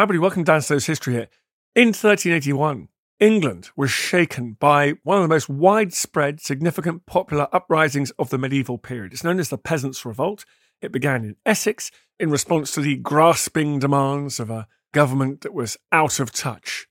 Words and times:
Hi, 0.00 0.04
everybody. 0.04 0.20
Welcome 0.20 0.44
to 0.44 0.62
Snow's 0.62 0.86
History 0.86 1.12
Hit. 1.12 1.30
In 1.74 1.88
1381, 1.88 2.88
England 3.18 3.68
was 3.76 3.90
shaken 3.90 4.56
by 4.58 4.94
one 5.02 5.18
of 5.18 5.22
the 5.24 5.28
most 5.28 5.50
widespread, 5.50 6.40
significant, 6.40 7.04
popular 7.04 7.48
uprisings 7.52 8.10
of 8.12 8.30
the 8.30 8.38
medieval 8.38 8.78
period. 8.78 9.12
It's 9.12 9.24
known 9.24 9.38
as 9.38 9.50
the 9.50 9.58
Peasants' 9.58 10.06
Revolt. 10.06 10.46
It 10.80 10.90
began 10.90 11.22
in 11.22 11.36
Essex 11.44 11.90
in 12.18 12.30
response 12.30 12.72
to 12.72 12.80
the 12.80 12.96
grasping 12.96 13.78
demands 13.78 14.40
of 14.40 14.48
a 14.48 14.66
government 14.94 15.42
that 15.42 15.52
was 15.52 15.76
out 15.92 16.18
of 16.18 16.32
touch. 16.32 16.86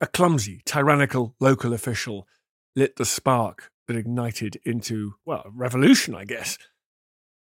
A 0.00 0.06
clumsy, 0.06 0.62
tyrannical 0.64 1.34
local 1.40 1.74
official 1.74 2.26
lit 2.74 2.96
the 2.96 3.04
spark 3.04 3.70
that 3.88 3.96
ignited 3.98 4.58
into, 4.64 5.16
well, 5.26 5.42
a 5.44 5.50
revolution, 5.50 6.14
I 6.14 6.24
guess. 6.24 6.56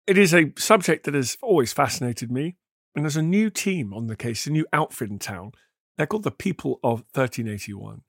It 0.07 0.17
is 0.17 0.33
a 0.33 0.53
subject 0.57 1.03
that 1.03 1.13
has 1.13 1.37
always 1.41 1.73
fascinated 1.73 2.31
me, 2.31 2.55
and 2.95 3.05
there's 3.05 3.17
a 3.17 3.21
new 3.21 3.49
team 3.49 3.93
on 3.93 4.07
the 4.07 4.15
case, 4.15 4.47
a 4.47 4.51
new 4.51 4.65
outfit 4.73 5.09
in 5.09 5.19
town. 5.19 5.51
They're 5.97 6.07
called 6.07 6.23
the 6.23 6.31
People 6.31 6.79
of 6.83 7.03
1381, 7.13 8.01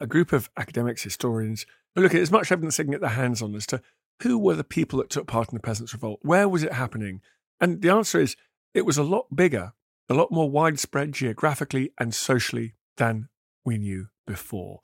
a 0.00 0.06
group 0.06 0.32
of 0.32 0.50
academics, 0.56 1.02
historians, 1.02 1.66
who 1.94 2.02
look 2.02 2.14
at 2.14 2.20
as 2.20 2.30
much 2.30 2.50
evidence 2.50 2.76
they 2.76 2.84
can 2.84 2.92
get 2.92 3.00
their 3.00 3.10
hands 3.10 3.42
on 3.42 3.54
as 3.54 3.66
to 3.66 3.82
who 4.22 4.38
were 4.38 4.54
the 4.54 4.64
people 4.64 4.98
that 4.98 5.10
took 5.10 5.26
part 5.26 5.50
in 5.50 5.56
the 5.56 5.62
Peasants' 5.62 5.92
Revolt? 5.92 6.20
Where 6.22 6.48
was 6.48 6.62
it 6.62 6.72
happening? 6.72 7.20
And 7.60 7.82
the 7.82 7.90
answer 7.90 8.20
is 8.20 8.36
it 8.72 8.86
was 8.86 8.98
a 8.98 9.02
lot 9.02 9.34
bigger, 9.34 9.72
a 10.08 10.14
lot 10.14 10.30
more 10.30 10.50
widespread 10.50 11.12
geographically 11.12 11.92
and 11.98 12.14
socially 12.14 12.74
than 12.96 13.28
we 13.64 13.78
knew 13.78 14.08
before. 14.26 14.80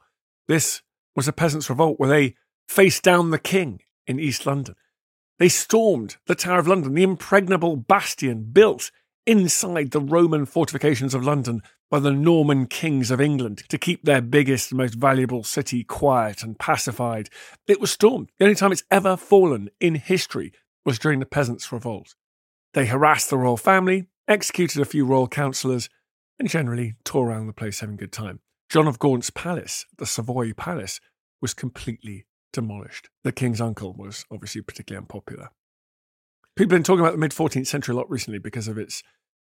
This 0.48 0.83
was 1.14 1.29
a 1.29 1.33
Peasants' 1.33 1.70
Revolt 1.70 1.98
where 1.98 2.09
they 2.09 2.37
faced 2.69 3.03
down 3.03 3.31
the 3.31 3.39
king 3.39 3.81
in 4.07 4.20
East 4.20 4.47
London. 4.47 4.75
They 5.39 5.48
stormed 5.48 6.19
the 6.27 6.35
Tower 6.35 6.59
of 6.59 6.69
London, 6.69 6.95
the 6.95 7.03
impregnable 7.03 7.77
bastion 7.77 8.51
built 8.53 8.91
inside 9.27 9.91
the 9.91 10.01
Roman 10.01 10.47
fortifications 10.47 11.15
of 11.15 11.25
London 11.25 11.63
by 11.91 11.99
the 11.99 12.13
Norman 12.13 12.67
kings 12.67 13.11
of 13.11 13.21
England 13.21 13.65
to 13.69 13.79
keep 13.79 14.05
their 14.05 14.21
biggest, 14.21 14.71
and 14.71 14.79
most 14.79 14.95
valuable 14.95 15.43
city 15.43 15.83
quiet 15.83 16.42
and 16.42 16.58
pacified. 16.58 17.29
It 17.67 17.80
was 17.80 17.91
stormed. 17.91 18.30
The 18.39 18.45
only 18.45 18.55
time 18.55 18.73
it's 18.73 18.85
ever 18.91 19.17
fallen 19.17 19.70
in 19.80 19.97
history 19.97 20.53
was 20.85 20.98
during 20.98 21.19
the 21.19 21.27
Peasants' 21.27 21.73
Revolt. 21.73 22.14
They 22.75 22.86
harassed 22.86 23.30
the 23.30 23.39
royal 23.39 23.57
family, 23.57 24.07
executed 24.29 24.80
a 24.80 24.85
few 24.85 25.05
royal 25.05 25.29
councillors, 25.29 25.89
and 26.39 26.48
generally 26.48 26.95
tore 27.05 27.29
around 27.29 27.48
the 27.48 27.53
place 27.53 27.80
having 27.80 27.97
a 27.97 27.98
good 27.98 28.13
time. 28.13 28.41
John 28.69 28.86
of 28.86 29.01
Gaunt's 29.01 29.30
palace, 29.30 29.85
the 29.98 30.07
Savoy 30.07 30.53
Palace, 30.53 31.01
was 31.42 31.55
completely 31.55 32.27
demolished. 32.53 33.09
The 33.25 33.33
king's 33.33 33.61
uncle 33.61 33.95
was 33.95 34.25
obviously 34.30 34.63
particularly 34.63 35.03
unpopular. 35.03 35.51
People 36.61 36.75
have 36.75 36.81
been 36.81 36.85
talking 36.85 37.01
about 37.01 37.13
the 37.13 37.19
mid 37.19 37.31
14th 37.31 37.69
century 37.69 37.95
a 37.95 37.97
lot 37.97 38.11
recently 38.11 38.39
because 38.39 38.69
of 38.69 38.77
its 38.77 39.03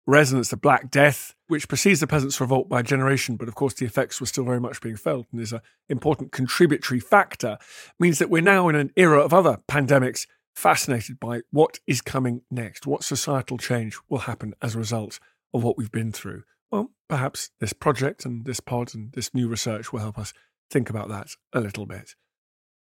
resonance 0.07 0.49
to 0.49 0.57
Black 0.57 0.89
Death, 0.89 1.35
which 1.45 1.67
precedes 1.67 1.99
the 1.99 2.07
Peasants' 2.07 2.41
Revolt 2.41 2.67
by 2.67 2.79
a 2.79 2.83
generation, 2.83 3.35
but 3.35 3.47
of 3.47 3.53
course 3.53 3.75
the 3.75 3.85
effects 3.85 4.19
were 4.19 4.25
still 4.25 4.43
very 4.43 4.59
much 4.59 4.81
being 4.81 4.95
felt 4.95 5.27
and 5.31 5.39
is 5.39 5.53
an 5.53 5.61
important 5.87 6.31
contributory 6.31 6.99
factor, 6.99 7.59
means 7.99 8.17
that 8.17 8.31
we're 8.31 8.41
now 8.41 8.69
in 8.69 8.75
an 8.75 8.89
era 8.95 9.19
of 9.19 9.35
other 9.35 9.59
pandemics 9.67 10.25
fascinated 10.55 11.19
by 11.19 11.41
what 11.51 11.77
is 11.85 12.01
coming 12.01 12.41
next, 12.49 12.87
what 12.87 13.03
societal 13.03 13.59
change 13.59 13.99
will 14.09 14.17
happen 14.17 14.55
as 14.63 14.73
a 14.73 14.79
result 14.79 15.19
of 15.53 15.63
what 15.63 15.77
we've 15.77 15.91
been 15.91 16.11
through. 16.11 16.41
Well, 16.71 16.89
perhaps 17.07 17.51
this 17.59 17.73
project 17.73 18.25
and 18.25 18.45
this 18.45 18.59
pod 18.59 18.95
and 18.95 19.11
this 19.11 19.31
new 19.31 19.47
research 19.47 19.93
will 19.93 19.99
help 19.99 20.17
us 20.17 20.33
think 20.71 20.89
about 20.89 21.09
that 21.09 21.27
a 21.53 21.59
little 21.59 21.85
bit. 21.85 22.15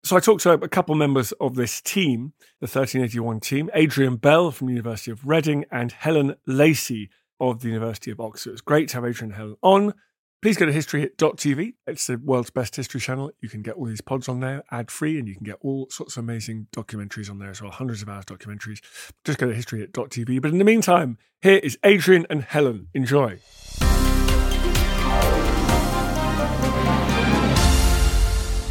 So 0.04 0.16
I 0.16 0.20
talked 0.20 0.42
to 0.42 0.52
a 0.52 0.68
couple 0.68 0.94
members 0.94 1.32
of 1.32 1.56
this 1.56 1.80
team, 1.80 2.32
the 2.60 2.66
1381 2.66 3.40
team, 3.40 3.70
Adrian 3.74 4.16
Bell 4.16 4.52
from 4.52 4.68
the 4.68 4.74
University 4.74 5.10
of 5.10 5.26
Reading 5.26 5.64
and 5.70 5.90
Helen 5.90 6.36
Lacey 6.46 7.10
of 7.40 7.60
the 7.60 7.68
University 7.68 8.10
of 8.10 8.20
Oxford. 8.20 8.52
It's 8.52 8.60
great 8.60 8.88
to 8.90 8.96
have 8.96 9.04
Adrian 9.04 9.32
and 9.32 9.36
Helen 9.36 9.56
on. 9.62 9.94
Please 10.42 10.56
go 10.56 10.66
to 10.66 10.72
historyhit.tv. 10.72 11.74
It's 11.86 12.06
the 12.06 12.18
world's 12.18 12.50
best 12.50 12.76
history 12.76 13.00
channel. 13.00 13.32
You 13.40 13.48
can 13.48 13.62
get 13.62 13.74
all 13.74 13.86
these 13.86 14.00
pods 14.00 14.28
on 14.28 14.40
there 14.40 14.62
ad 14.70 14.90
free, 14.90 15.18
and 15.18 15.26
you 15.26 15.34
can 15.34 15.44
get 15.44 15.56
all 15.60 15.88
sorts 15.90 16.16
of 16.16 16.22
amazing 16.22 16.68
documentaries 16.72 17.30
on 17.30 17.38
there 17.38 17.50
as 17.50 17.60
well, 17.60 17.72
hundreds 17.72 18.02
of 18.02 18.08
hours 18.08 18.26
documentaries. 18.26 18.80
Just 19.24 19.38
go 19.38 19.50
to 19.50 19.54
historyhit.tv. 19.54 20.40
But 20.40 20.52
in 20.52 20.58
the 20.58 20.64
meantime, 20.64 21.18
here 21.40 21.56
is 21.56 21.78
Adrian 21.82 22.26
and 22.30 22.44
Helen. 22.44 22.88
Enjoy. 22.94 23.40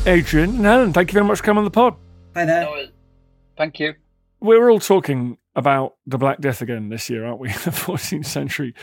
Adrian 0.07 0.51
and 0.51 0.65
Helen, 0.65 0.93
thank 0.93 1.09
you 1.09 1.13
very 1.13 1.25
much 1.25 1.39
for 1.39 1.45
coming 1.45 1.59
on 1.59 1.63
the 1.65 1.71
pod. 1.71 1.95
Hi 2.35 2.45
there. 2.45 2.67
Thank 3.57 3.79
you. 3.79 3.95
We're 4.39 4.69
all 4.69 4.79
talking 4.79 5.39
about 5.55 5.95
the 6.05 6.19
Black 6.19 6.39
Death 6.39 6.61
again 6.61 6.89
this 6.89 7.09
year, 7.09 7.25
aren't 7.25 7.39
we? 7.39 7.47
the 7.53 7.71
14th 7.71 8.27
century. 8.27 8.75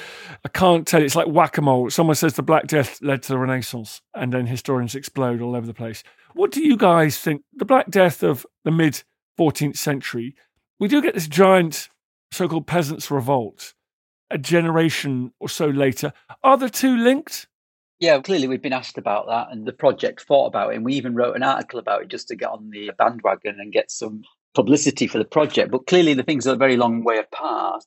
I 0.45 0.49
can't 0.49 0.85
tell 0.85 0.99
you. 0.99 1.07
It's 1.07 1.15
like 1.15 1.29
whack 1.29 1.59
a 1.59 1.63
mole. 1.63 1.91
Someone 1.91 2.17
says 2.17 2.35
the 2.35 2.43
Black 2.43 2.67
Death 2.67 3.01
led 3.03 3.23
to 3.23 3.29
the 3.29 3.39
Renaissance, 3.39 4.01
and 4.15 4.33
then 4.33 4.47
historians 4.47 4.97
explode 4.97 5.41
all 5.41 5.55
over 5.55 5.67
the 5.67 5.75
place. 5.75 6.03
What 6.35 6.51
do 6.51 6.61
you 6.61 6.77
guys 6.77 7.19
think? 7.19 7.43
The 7.55 7.67
Black 7.67 7.89
Death 7.89 8.25
of 8.25 8.45
the 8.65 8.73
mid 8.73 9.05
14th 9.39 9.77
century, 9.77 10.35
we 10.81 10.89
do 10.89 11.01
get 11.01 11.15
this 11.15 11.29
giant 11.29 11.89
so 12.33 12.49
called 12.49 12.67
peasants' 12.67 13.13
revolt 13.13 13.75
a 14.33 14.39
generation 14.39 15.33
or 15.39 15.49
so 15.49 15.67
later. 15.67 16.13
Are 16.43 16.57
the 16.57 16.71
two 16.71 16.97
linked? 16.97 17.47
Yeah, 18.03 18.21
clearly 18.21 18.49
we've 18.49 18.61
been 18.61 18.73
asked 18.73 18.99
about 18.99 19.29
that, 19.29 19.53
and 19.53 19.65
the 19.65 19.73
project 19.73 20.23
thought 20.23 20.47
about 20.47 20.73
it, 20.73 20.75
and 20.75 20.85
we 20.85 20.95
even 20.95 21.15
wrote 21.15 21.37
an 21.37 21.45
article 21.45 21.79
about 21.79 22.03
it 22.03 22.09
just 22.09 22.27
to 22.29 22.35
get 22.35 22.51
on 22.51 22.69
the 22.71 22.91
bandwagon 22.99 23.61
and 23.61 23.73
get 23.73 23.93
some 23.93 24.25
publicity 24.57 25.07
for 25.07 25.19
the 25.19 25.25
project. 25.25 25.71
But 25.71 25.87
clearly, 25.87 26.13
the 26.13 26.25
things 26.25 26.45
are 26.49 26.55
a 26.55 26.57
very 26.57 26.77
long 26.77 27.05
way 27.05 27.19
apart. 27.19 27.85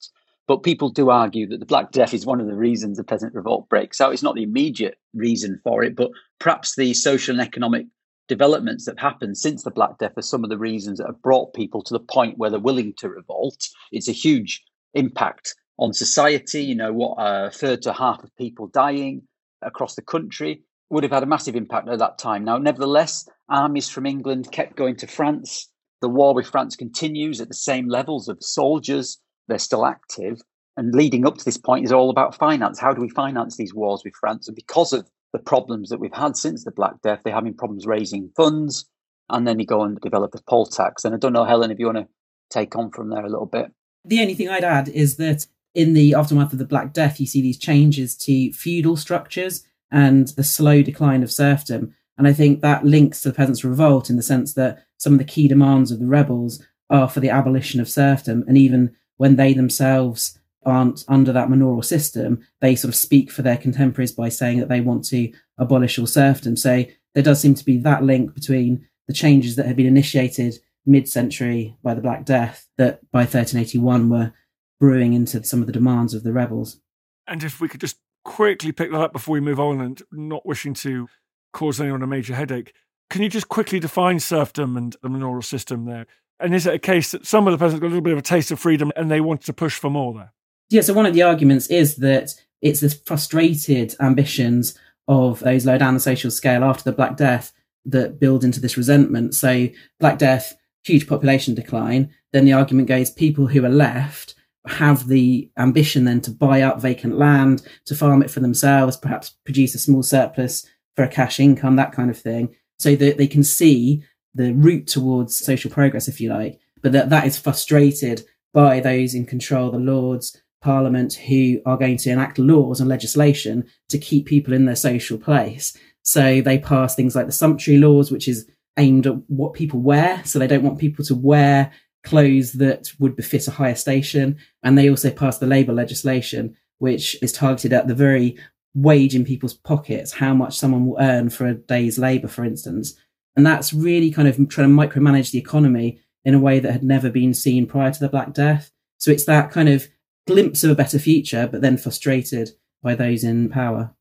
But 0.47 0.63
people 0.63 0.87
do 0.87 1.09
argue 1.09 1.45
that 1.47 1.59
the 1.59 1.65
Black 1.65 1.91
Death 1.91 2.13
is 2.13 2.25
one 2.25 2.39
of 2.39 2.47
the 2.47 2.55
reasons 2.55 2.95
the 2.95 3.03
peasant 3.03 3.33
revolt 3.33 3.67
breaks 3.67 3.99
out. 3.99 4.13
It's 4.13 4.23
not 4.23 4.35
the 4.35 4.43
immediate 4.43 4.97
reason 5.13 5.59
for 5.65 5.83
it, 5.83 5.97
but 5.97 6.11
perhaps 6.39 6.77
the 6.77 6.93
social 6.93 7.37
and 7.37 7.45
economic 7.45 7.85
developments 8.29 8.85
that 8.85 8.97
have 8.97 9.11
happened 9.11 9.37
since 9.37 9.63
the 9.63 9.71
Black 9.71 9.97
Death 9.97 10.17
are 10.17 10.21
some 10.21 10.45
of 10.45 10.49
the 10.49 10.57
reasons 10.57 10.99
that 10.99 11.07
have 11.07 11.21
brought 11.21 11.53
people 11.53 11.81
to 11.81 11.93
the 11.93 11.99
point 11.99 12.37
where 12.37 12.49
they're 12.49 12.57
willing 12.61 12.93
to 12.99 13.09
revolt. 13.09 13.67
It's 13.91 14.07
a 14.07 14.13
huge 14.13 14.63
impact 14.93 15.55
on 15.77 15.91
society. 15.91 16.63
You 16.63 16.75
know, 16.75 16.93
what 16.93 17.15
uh, 17.15 17.47
a 17.47 17.51
third 17.51 17.81
to 17.81 17.91
half 17.91 18.23
of 18.23 18.33
people 18.37 18.67
dying 18.67 19.27
across 19.65 19.95
the 19.95 20.01
country 20.01 20.61
would 20.89 21.03
have 21.03 21.11
had 21.11 21.23
a 21.23 21.27
massive 21.27 21.55
impact 21.55 21.89
at 21.89 21.99
that 21.99 22.17
time. 22.17 22.43
Now, 22.43 22.57
nevertheless, 22.57 23.27
armies 23.49 23.89
from 23.89 24.05
England 24.05 24.51
kept 24.51 24.75
going 24.75 24.95
to 24.97 25.07
France. 25.07 25.69
The 26.01 26.09
war 26.09 26.35
with 26.35 26.47
France 26.47 26.75
continues 26.75 27.41
at 27.41 27.47
the 27.47 27.55
same 27.55 27.87
levels 27.87 28.27
of 28.27 28.37
soldiers. 28.41 29.19
They're 29.47 29.57
still 29.57 29.85
active. 29.85 30.41
And 30.77 30.93
leading 30.93 31.25
up 31.25 31.37
to 31.37 31.45
this 31.45 31.57
point 31.57 31.85
is 31.85 31.91
all 31.91 32.09
about 32.09 32.35
finance. 32.35 32.79
How 32.79 32.93
do 32.93 33.01
we 33.01 33.09
finance 33.09 33.57
these 33.57 33.73
wars 33.73 34.01
with 34.03 34.13
France? 34.19 34.47
And 34.47 34.55
because 34.55 34.93
of 34.93 35.09
the 35.33 35.39
problems 35.39 35.89
that 35.89 35.99
we've 35.99 36.13
had 36.13 36.37
since 36.37 36.63
the 36.63 36.71
Black 36.71 37.01
Death, 37.01 37.21
they're 37.23 37.33
having 37.33 37.53
problems 37.53 37.87
raising 37.87 38.29
funds. 38.35 38.85
And 39.29 39.47
then 39.47 39.59
you 39.59 39.65
go 39.65 39.83
and 39.83 39.99
develop 40.01 40.33
the 40.33 40.41
poll 40.47 40.65
tax. 40.65 41.03
And 41.03 41.15
I 41.15 41.17
don't 41.17 41.33
know, 41.33 41.45
Helen, 41.45 41.71
if 41.71 41.79
you 41.79 41.87
want 41.87 41.97
to 41.97 42.07
take 42.51 42.75
on 42.75 42.91
from 42.91 43.09
there 43.09 43.25
a 43.25 43.29
little 43.29 43.47
bit. 43.47 43.71
The 44.03 44.21
only 44.21 44.35
thing 44.35 44.49
I'd 44.49 44.63
add 44.63 44.89
is 44.89 45.17
that 45.17 45.47
in 45.75 45.93
the 45.93 46.15
aftermath 46.15 46.53
of 46.53 46.59
the 46.59 46.65
Black 46.65 46.93
Death, 46.93 47.19
you 47.19 47.27
see 47.27 47.41
these 47.41 47.59
changes 47.59 48.15
to 48.17 48.51
feudal 48.53 48.95
structures 48.97 49.63
and 49.91 50.29
the 50.29 50.43
slow 50.43 50.81
decline 50.81 51.21
of 51.21 51.31
serfdom. 51.31 51.93
And 52.17 52.27
I 52.27 52.33
think 52.33 52.61
that 52.61 52.85
links 52.85 53.21
to 53.21 53.29
the 53.29 53.35
Peasants' 53.35 53.63
Revolt 53.63 54.09
in 54.09 54.15
the 54.15 54.23
sense 54.23 54.53
that 54.53 54.85
some 54.97 55.13
of 55.13 55.19
the 55.19 55.25
key 55.25 55.47
demands 55.47 55.91
of 55.91 55.99
the 55.99 56.07
rebels 56.07 56.63
are 56.89 57.09
for 57.09 57.19
the 57.19 57.29
abolition 57.29 57.79
of 57.79 57.89
serfdom 57.89 58.43
and 58.47 58.57
even 58.57 58.95
when 59.17 59.35
they 59.35 59.53
themselves 59.53 60.39
aren't 60.65 61.05
under 61.07 61.31
that 61.31 61.49
manorial 61.49 61.81
system, 61.81 62.45
they 62.59 62.75
sort 62.75 62.89
of 62.89 62.95
speak 62.95 63.31
for 63.31 63.41
their 63.41 63.57
contemporaries 63.57 64.11
by 64.11 64.29
saying 64.29 64.59
that 64.59 64.69
they 64.69 64.81
want 64.81 65.05
to 65.05 65.31
abolish 65.57 65.99
all 65.99 66.07
serfdom. 66.07 66.55
So 66.55 66.85
there 67.13 67.23
does 67.23 67.39
seem 67.39 67.53
to 67.55 67.65
be 67.65 67.77
that 67.79 68.03
link 68.03 68.33
between 68.33 68.87
the 69.07 69.13
changes 69.13 69.55
that 69.55 69.67
had 69.67 69.75
been 69.75 69.85
initiated 69.85 70.57
mid-century 70.85 71.77
by 71.83 71.93
the 71.93 72.01
Black 72.01 72.25
Death 72.25 72.67
that 72.77 72.99
by 73.11 73.19
1381 73.19 74.09
were 74.09 74.33
brewing 74.79 75.13
into 75.13 75.43
some 75.43 75.61
of 75.61 75.67
the 75.67 75.73
demands 75.73 76.13
of 76.13 76.23
the 76.23 76.33
rebels. 76.33 76.81
And 77.27 77.43
if 77.43 77.59
we 77.59 77.67
could 77.67 77.81
just 77.81 77.97
quickly 78.23 78.71
pick 78.71 78.91
that 78.91 78.99
up 78.99 79.13
before 79.13 79.33
we 79.33 79.39
move 79.39 79.59
on 79.59 79.81
and 79.81 80.01
not 80.11 80.45
wishing 80.45 80.73
to 80.73 81.07
cause 81.53 81.79
anyone 81.79 82.01
a 82.01 82.07
major 82.07 82.35
headache, 82.35 82.73
can 83.09 83.21
you 83.21 83.29
just 83.29 83.49
quickly 83.49 83.79
define 83.79 84.19
serfdom 84.19 84.75
and 84.75 84.95
the 85.01 85.09
manorial 85.09 85.41
system 85.41 85.85
there? 85.85 86.05
And 86.39 86.53
is 86.53 86.67
it 86.67 86.73
a 86.73 86.79
case 86.79 87.11
that 87.11 87.25
some 87.25 87.47
of 87.47 87.51
the 87.51 87.57
peasants 87.57 87.79
got 87.79 87.87
a 87.87 87.89
little 87.89 88.01
bit 88.01 88.13
of 88.13 88.19
a 88.19 88.23
taste 88.23 88.51
of 88.51 88.59
freedom 88.59 88.91
and 88.95 89.09
they 89.09 89.21
wanted 89.21 89.45
to 89.45 89.53
push 89.53 89.79
for 89.79 89.89
more 89.89 90.13
there? 90.13 90.33
Yeah, 90.69 90.81
so 90.81 90.93
one 90.93 91.05
of 91.05 91.13
the 91.13 91.21
arguments 91.21 91.67
is 91.67 91.97
that 91.97 92.33
it's 92.61 92.81
the 92.81 92.89
frustrated 92.89 93.95
ambitions 93.99 94.77
of 95.07 95.39
those 95.39 95.65
low 95.65 95.77
down 95.77 95.93
the 95.93 95.99
social 95.99 96.31
scale 96.31 96.63
after 96.63 96.83
the 96.83 96.95
Black 96.95 97.15
Death 97.15 97.53
that 97.85 98.19
build 98.19 98.43
into 98.43 98.59
this 98.59 98.77
resentment. 98.77 99.35
So, 99.35 99.69
Black 99.99 100.17
Death, 100.17 100.55
huge 100.83 101.07
population 101.07 101.53
decline. 101.53 102.13
Then 102.33 102.45
the 102.45 102.53
argument 102.53 102.87
goes 102.87 103.11
people 103.11 103.47
who 103.47 103.63
are 103.63 103.69
left 103.69 104.34
have 104.67 105.07
the 105.07 105.49
ambition 105.57 106.05
then 106.05 106.21
to 106.21 106.31
buy 106.31 106.61
up 106.61 106.81
vacant 106.81 107.17
land, 107.17 107.65
to 107.85 107.95
farm 107.95 108.21
it 108.21 108.31
for 108.31 108.39
themselves, 108.39 108.97
perhaps 108.97 109.29
produce 109.45 109.75
a 109.75 109.79
small 109.79 110.03
surplus 110.03 110.65
for 110.95 111.03
a 111.03 111.09
cash 111.09 111.39
income, 111.39 111.75
that 111.75 111.91
kind 111.91 112.09
of 112.09 112.17
thing, 112.17 112.55
so 112.79 112.95
that 112.95 113.17
they 113.17 113.27
can 113.27 113.43
see 113.43 114.03
the 114.33 114.53
route 114.53 114.87
towards 114.87 115.37
social 115.37 115.71
progress, 115.71 116.07
if 116.07 116.19
you 116.19 116.29
like. 116.29 116.59
But 116.81 116.91
that, 116.91 117.09
that 117.09 117.25
is 117.25 117.39
frustrated 117.39 118.25
by 118.53 118.79
those 118.79 119.13
in 119.13 119.25
control, 119.25 119.71
the 119.71 119.77
lords, 119.77 120.41
parliament, 120.61 121.13
who 121.13 121.61
are 121.65 121.77
going 121.77 121.97
to 121.97 122.09
enact 122.09 122.39
laws 122.39 122.79
and 122.79 122.89
legislation 122.89 123.65
to 123.89 123.97
keep 123.97 124.25
people 124.25 124.53
in 124.53 124.65
their 124.65 124.75
social 124.75 125.17
place. 125.17 125.77
So 126.03 126.41
they 126.41 126.59
pass 126.59 126.95
things 126.95 127.15
like 127.15 127.25
the 127.25 127.31
sumptuary 127.31 127.79
laws, 127.79 128.11
which 128.11 128.27
is 128.27 128.49
aimed 128.77 129.07
at 129.07 129.15
what 129.29 129.53
people 129.53 129.79
wear. 129.79 130.23
So 130.25 130.39
they 130.39 130.47
don't 130.47 130.63
want 130.63 130.79
people 130.79 131.03
to 131.05 131.15
wear 131.15 131.71
clothes 132.05 132.53
that 132.53 132.91
would 132.99 133.15
befit 133.15 133.47
a 133.47 133.51
higher 133.51 133.75
station. 133.75 134.37
And 134.63 134.77
they 134.77 134.89
also 134.89 135.11
passed 135.11 135.39
the 135.39 135.47
labour 135.47 135.73
legislation, 135.73 136.55
which 136.77 137.21
is 137.21 137.33
targeted 137.33 137.73
at 137.73 137.87
the 137.87 137.95
very 137.95 138.37
wage 138.73 139.15
in 139.15 139.25
people's 139.25 139.53
pockets, 139.53 140.13
how 140.13 140.33
much 140.33 140.57
someone 140.57 140.85
will 140.85 140.97
earn 140.99 141.29
for 141.29 141.47
a 141.47 141.53
day's 141.53 141.97
labour, 141.97 142.27
for 142.27 142.43
instance. 142.43 142.95
And 143.35 143.45
that's 143.45 143.73
really 143.73 144.11
kind 144.11 144.27
of 144.27 144.35
trying 144.49 144.69
to 144.69 144.87
micromanage 144.87 145.31
the 145.31 145.39
economy 145.39 145.99
in 146.23 146.33
a 146.33 146.39
way 146.39 146.59
that 146.59 146.71
had 146.71 146.83
never 146.83 147.09
been 147.09 147.33
seen 147.33 147.67
prior 147.67 147.91
to 147.91 147.99
the 147.99 148.09
Black 148.09 148.33
Death. 148.33 148.71
So 148.97 149.11
it's 149.11 149.25
that 149.25 149.51
kind 149.51 149.69
of 149.69 149.87
glimpse 150.27 150.63
of 150.63 150.71
a 150.71 150.75
better 150.75 150.99
future, 150.99 151.47
but 151.51 151.61
then 151.61 151.77
frustrated 151.77 152.51
by 152.81 152.95
those 152.95 153.23
in 153.23 153.49
power. 153.49 153.93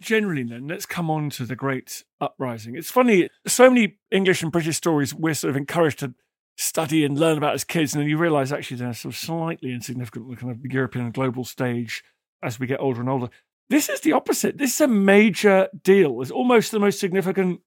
Generally, 0.00 0.44
then, 0.44 0.66
let's 0.66 0.86
come 0.86 1.10
on 1.10 1.28
to 1.30 1.44
the 1.44 1.56
Great 1.56 2.04
Uprising. 2.20 2.74
It's 2.74 2.90
funny, 2.90 3.28
so 3.46 3.68
many 3.68 3.98
English 4.10 4.42
and 4.42 4.50
British 4.50 4.76
stories 4.76 5.14
we're 5.14 5.34
sort 5.34 5.50
of 5.50 5.56
encouraged 5.56 5.98
to 5.98 6.14
study 6.60 7.04
and 7.04 7.18
learn 7.18 7.38
about 7.38 7.54
as 7.54 7.64
kids, 7.64 7.94
and 7.94 8.02
then 8.02 8.08
you 8.08 8.18
realize 8.18 8.52
actually 8.52 8.76
they're 8.76 8.92
sort 8.92 9.14
of 9.14 9.18
slightly 9.18 9.72
insignificant 9.72 10.24
on 10.24 10.30
the 10.30 10.36
kind 10.36 10.52
of 10.52 10.72
European 10.72 11.06
and 11.06 11.14
global 11.14 11.44
stage 11.44 12.04
as 12.42 12.60
we 12.60 12.66
get 12.66 12.80
older 12.80 13.00
and 13.00 13.08
older. 13.08 13.30
This 13.68 13.88
is 13.88 14.00
the 14.00 14.12
opposite. 14.12 14.58
This 14.58 14.74
is 14.74 14.80
a 14.80 14.88
major 14.88 15.68
deal. 15.82 16.20
It's 16.20 16.30
almost 16.30 16.72
the 16.72 16.80
most 16.80 17.00
significant 17.00 17.60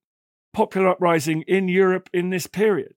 popular 0.53 0.89
uprising 0.89 1.43
in 1.43 1.67
Europe 1.67 2.09
in 2.13 2.29
this 2.29 2.45
period. 2.47 2.93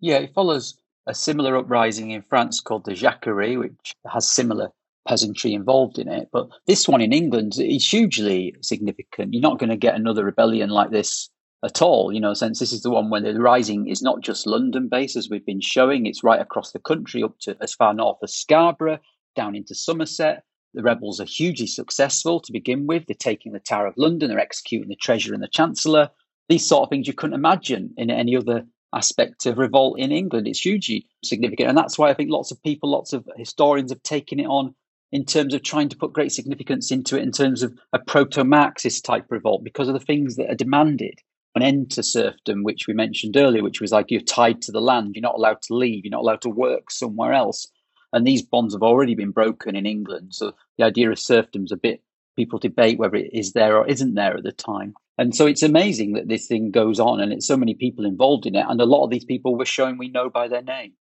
Yeah, 0.00 0.18
it 0.18 0.34
follows 0.34 0.78
a 1.06 1.14
similar 1.14 1.56
uprising 1.56 2.12
in 2.12 2.22
France 2.22 2.60
called 2.60 2.84
the 2.84 2.94
Jacquerie, 2.94 3.56
which 3.56 3.96
has 4.10 4.30
similar 4.30 4.70
peasantry 5.06 5.54
involved 5.54 5.98
in 5.98 6.08
it. 6.08 6.28
But 6.32 6.48
this 6.66 6.86
one 6.86 7.00
in 7.00 7.12
England 7.12 7.54
is 7.58 7.90
hugely 7.90 8.54
significant. 8.60 9.34
You're 9.34 9.42
not 9.42 9.58
going 9.58 9.70
to 9.70 9.76
get 9.76 9.94
another 9.94 10.24
rebellion 10.24 10.70
like 10.70 10.90
this 10.90 11.28
at 11.64 11.82
all, 11.82 12.12
you 12.12 12.20
know, 12.20 12.34
since 12.34 12.58
this 12.58 12.72
is 12.72 12.82
the 12.82 12.90
one 12.90 13.10
where 13.10 13.20
the 13.20 13.40
rising 13.40 13.88
is 13.88 14.00
not 14.00 14.20
just 14.20 14.46
London 14.46 14.88
based, 14.88 15.16
as 15.16 15.28
we've 15.28 15.44
been 15.44 15.60
showing, 15.60 16.06
it's 16.06 16.22
right 16.22 16.40
across 16.40 16.70
the 16.72 16.78
country 16.78 17.22
up 17.22 17.38
to 17.40 17.56
as 17.60 17.74
far 17.74 17.92
north 17.92 18.18
as 18.22 18.34
Scarborough, 18.34 19.00
down 19.34 19.56
into 19.56 19.74
Somerset. 19.74 20.44
The 20.74 20.82
rebels 20.82 21.20
are 21.20 21.24
hugely 21.24 21.66
successful 21.66 22.40
to 22.40 22.52
begin 22.52 22.86
with. 22.86 23.06
They're 23.06 23.16
taking 23.18 23.52
the 23.52 23.58
Tower 23.58 23.86
of 23.86 23.96
London, 23.96 24.28
they're 24.28 24.38
executing 24.38 24.88
the 24.88 24.96
Treasurer 24.96 25.34
and 25.34 25.42
the 25.42 25.48
Chancellor. 25.48 26.10
These 26.48 26.66
sort 26.66 26.84
of 26.84 26.90
things 26.90 27.06
you 27.06 27.12
couldn't 27.12 27.34
imagine 27.34 27.92
in 27.96 28.10
any 28.10 28.36
other 28.36 28.64
aspect 28.94 29.44
of 29.46 29.58
revolt 29.58 29.98
in 29.98 30.12
England. 30.12 30.46
It's 30.46 30.60
hugely 30.60 31.06
significant. 31.24 31.68
And 31.68 31.76
that's 31.76 31.98
why 31.98 32.08
I 32.08 32.14
think 32.14 32.30
lots 32.30 32.50
of 32.50 32.62
people, 32.62 32.90
lots 32.90 33.12
of 33.12 33.28
historians 33.36 33.90
have 33.90 34.02
taken 34.02 34.40
it 34.40 34.46
on 34.46 34.74
in 35.12 35.24
terms 35.24 35.54
of 35.54 35.62
trying 35.62 35.88
to 35.88 35.96
put 35.96 36.12
great 36.12 36.32
significance 36.32 36.90
into 36.90 37.16
it 37.18 37.22
in 37.22 37.32
terms 37.32 37.62
of 37.62 37.76
a 37.92 37.98
proto 37.98 38.44
Marxist 38.44 39.04
type 39.04 39.26
revolt 39.30 39.64
because 39.64 39.88
of 39.88 39.94
the 39.94 40.00
things 40.00 40.36
that 40.36 40.50
are 40.50 40.54
demanded. 40.54 41.20
An 41.58 41.64
end 41.64 41.90
to 41.90 42.04
serfdom, 42.04 42.62
which 42.62 42.86
we 42.86 42.94
mentioned 42.94 43.36
earlier, 43.36 43.64
which 43.64 43.80
was 43.80 43.90
like 43.90 44.12
you're 44.12 44.20
tied 44.20 44.62
to 44.62 44.70
the 44.70 44.80
land, 44.80 45.16
you're 45.16 45.22
not 45.22 45.34
allowed 45.34 45.60
to 45.62 45.74
leave, 45.74 46.04
you're 46.04 46.12
not 46.12 46.20
allowed 46.20 46.42
to 46.42 46.50
work 46.50 46.88
somewhere 46.88 47.32
else. 47.32 47.66
And 48.12 48.24
these 48.24 48.42
bonds 48.42 48.74
have 48.74 48.84
already 48.84 49.16
been 49.16 49.32
broken 49.32 49.74
in 49.74 49.84
England. 49.84 50.36
So 50.36 50.52
the 50.76 50.84
idea 50.84 51.10
of 51.10 51.18
serfdom's 51.18 51.72
a 51.72 51.76
bit, 51.76 52.00
people 52.36 52.60
debate 52.60 53.00
whether 53.00 53.16
it 53.16 53.30
is 53.32 53.54
there 53.54 53.76
or 53.76 53.88
isn't 53.88 54.14
there 54.14 54.36
at 54.36 54.44
the 54.44 54.52
time. 54.52 54.94
And 55.18 55.34
so 55.34 55.46
it's 55.46 55.64
amazing 55.64 56.12
that 56.12 56.28
this 56.28 56.46
thing 56.46 56.70
goes 56.70 57.00
on 57.00 57.20
and 57.20 57.32
it's 57.32 57.48
so 57.48 57.56
many 57.56 57.74
people 57.74 58.06
involved 58.06 58.46
in 58.46 58.54
it. 58.54 58.64
And 58.68 58.80
a 58.80 58.84
lot 58.84 59.02
of 59.02 59.10
these 59.10 59.24
people 59.24 59.58
we're 59.58 59.64
showing 59.64 59.98
we 59.98 60.10
know 60.10 60.30
by 60.30 60.46
their 60.46 60.62
name. 60.62 60.92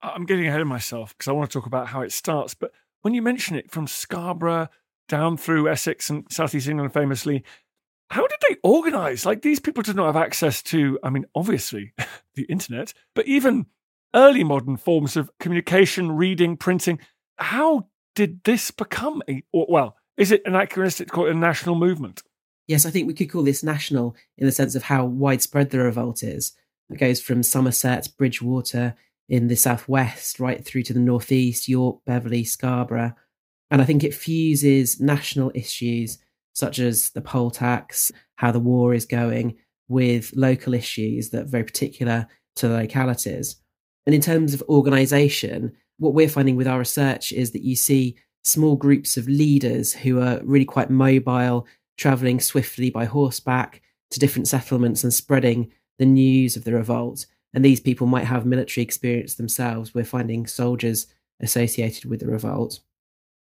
I'm 0.00 0.24
getting 0.24 0.46
ahead 0.46 0.62
of 0.62 0.68
myself 0.68 1.12
because 1.12 1.28
I 1.28 1.32
want 1.32 1.50
to 1.50 1.58
talk 1.58 1.66
about 1.66 1.88
how 1.88 2.00
it 2.00 2.12
starts. 2.12 2.54
But 2.54 2.72
when 3.02 3.12
you 3.12 3.20
mention 3.20 3.56
it 3.56 3.70
from 3.70 3.86
Scarborough 3.86 4.68
down 5.06 5.36
through 5.36 5.68
Essex 5.68 6.08
and 6.08 6.24
Southeast 6.30 6.66
England 6.66 6.94
famously, 6.94 7.44
how 8.10 8.26
did 8.26 8.38
they 8.48 8.56
organize? 8.62 9.26
Like 9.26 9.42
these 9.42 9.60
people 9.60 9.82
did 9.82 9.96
not 9.96 10.06
have 10.06 10.16
access 10.16 10.62
to, 10.64 10.98
I 11.02 11.10
mean, 11.10 11.26
obviously 11.34 11.92
the 12.34 12.44
internet, 12.44 12.94
but 13.14 13.26
even 13.26 13.66
early 14.14 14.44
modern 14.44 14.76
forms 14.76 15.16
of 15.16 15.30
communication, 15.38 16.12
reading, 16.12 16.56
printing. 16.56 16.98
How 17.36 17.88
did 18.14 18.42
this 18.44 18.70
become 18.70 19.22
a, 19.28 19.42
well, 19.52 19.96
is 20.16 20.32
it 20.32 20.42
anachronistic 20.44 21.08
to 21.08 21.12
call 21.12 21.26
it 21.26 21.32
a 21.32 21.38
national 21.38 21.74
movement? 21.74 22.22
Yes, 22.66 22.84
I 22.84 22.90
think 22.90 23.06
we 23.06 23.14
could 23.14 23.30
call 23.30 23.42
this 23.42 23.62
national 23.62 24.16
in 24.36 24.46
the 24.46 24.52
sense 24.52 24.74
of 24.74 24.84
how 24.84 25.04
widespread 25.04 25.70
the 25.70 25.78
revolt 25.78 26.22
is. 26.22 26.52
It 26.90 26.98
goes 26.98 27.20
from 27.20 27.42
Somerset, 27.42 28.08
Bridgewater 28.18 28.94
in 29.28 29.48
the 29.48 29.56
southwest, 29.56 30.40
right 30.40 30.64
through 30.64 30.82
to 30.84 30.92
the 30.94 31.00
northeast, 31.00 31.68
York, 31.68 32.00
Beverley, 32.06 32.44
Scarborough. 32.44 33.14
And 33.70 33.82
I 33.82 33.84
think 33.84 34.02
it 34.02 34.14
fuses 34.14 35.00
national 35.00 35.52
issues 35.54 36.18
such 36.58 36.80
as 36.80 37.10
the 37.10 37.20
poll 37.20 37.52
tax, 37.52 38.10
how 38.34 38.50
the 38.50 38.58
war 38.58 38.92
is 38.92 39.06
going, 39.06 39.54
with 39.86 40.32
local 40.34 40.74
issues 40.74 41.30
that 41.30 41.42
are 41.42 41.48
very 41.48 41.62
particular 41.62 42.26
to 42.56 42.66
the 42.66 42.74
localities. 42.74 43.56
And 44.06 44.14
in 44.14 44.20
terms 44.20 44.54
of 44.54 44.62
organisation, 44.68 45.72
what 45.98 46.14
we're 46.14 46.28
finding 46.28 46.56
with 46.56 46.66
our 46.66 46.80
research 46.80 47.30
is 47.30 47.52
that 47.52 47.62
you 47.62 47.76
see 47.76 48.16
small 48.42 48.74
groups 48.74 49.16
of 49.16 49.28
leaders 49.28 49.92
who 49.92 50.20
are 50.20 50.40
really 50.42 50.64
quite 50.64 50.90
mobile 50.90 51.64
travelling 51.96 52.40
swiftly 52.40 52.90
by 52.90 53.04
horseback 53.04 53.80
to 54.10 54.18
different 54.18 54.48
settlements 54.48 55.04
and 55.04 55.14
spreading 55.14 55.70
the 56.00 56.06
news 56.06 56.56
of 56.56 56.64
the 56.64 56.72
revolt. 56.72 57.26
And 57.54 57.64
these 57.64 57.80
people 57.80 58.08
might 58.08 58.24
have 58.24 58.44
military 58.44 58.82
experience 58.82 59.36
themselves. 59.36 59.94
We're 59.94 60.04
finding 60.04 60.48
soldiers 60.48 61.06
associated 61.40 62.06
with 62.06 62.18
the 62.18 62.26
revolt. 62.26 62.80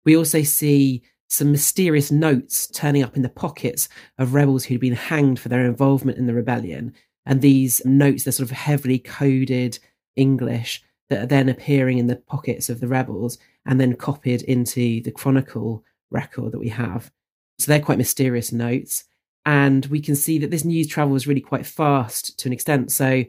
We 0.07 0.17
also 0.17 0.43
see 0.43 1.03
some 1.33 1.51
mysterious 1.51 2.13
notes 2.13 2.67
turning 2.67 3.03
up 3.03 3.17
in 3.17 3.23
the 3.23 3.29
pockets 3.31 3.89
of 4.19 4.35
rebels 4.35 4.65
who'd 4.65 4.81
been 4.81 4.93
hanged 4.93 5.41
for 5.41 5.49
their 5.49 5.65
involvement 5.65 6.19
in 6.19 6.27
the 6.27 6.35
rebellion. 6.35 6.93
And 7.25 7.41
these 7.41 7.81
notes, 7.87 8.25
they're 8.25 8.33
sort 8.33 8.51
of 8.51 8.57
heavily 8.57 8.99
coded 8.99 9.79
English 10.15 10.83
that 11.09 11.23
are 11.23 11.27
then 11.27 11.49
appearing 11.49 11.97
in 11.97 12.07
the 12.07 12.17
pockets 12.17 12.69
of 12.69 12.81
the 12.81 12.87
rebels 12.87 13.39
and 13.65 13.81
then 13.81 13.97
copied 13.97 14.43
into 14.43 15.01
the 15.01 15.11
chronicle 15.11 15.83
record 16.11 16.53
that 16.53 16.59
we 16.59 16.69
have. 16.69 17.11
So 17.59 17.73
they're 17.73 17.81
quite 17.81 17.97
mysterious 17.97 18.53
notes. 18.53 19.05
And 19.47 19.87
we 19.87 20.01
can 20.01 20.15
see 20.15 20.39
that 20.39 20.51
this 20.51 20.67
news 20.67 20.87
travels 20.87 21.27
really 21.27 21.41
quite 21.41 21.65
fast 21.65 22.39
to 22.41 22.49
an 22.49 22.53
extent. 22.53 22.93
So, 22.93 23.25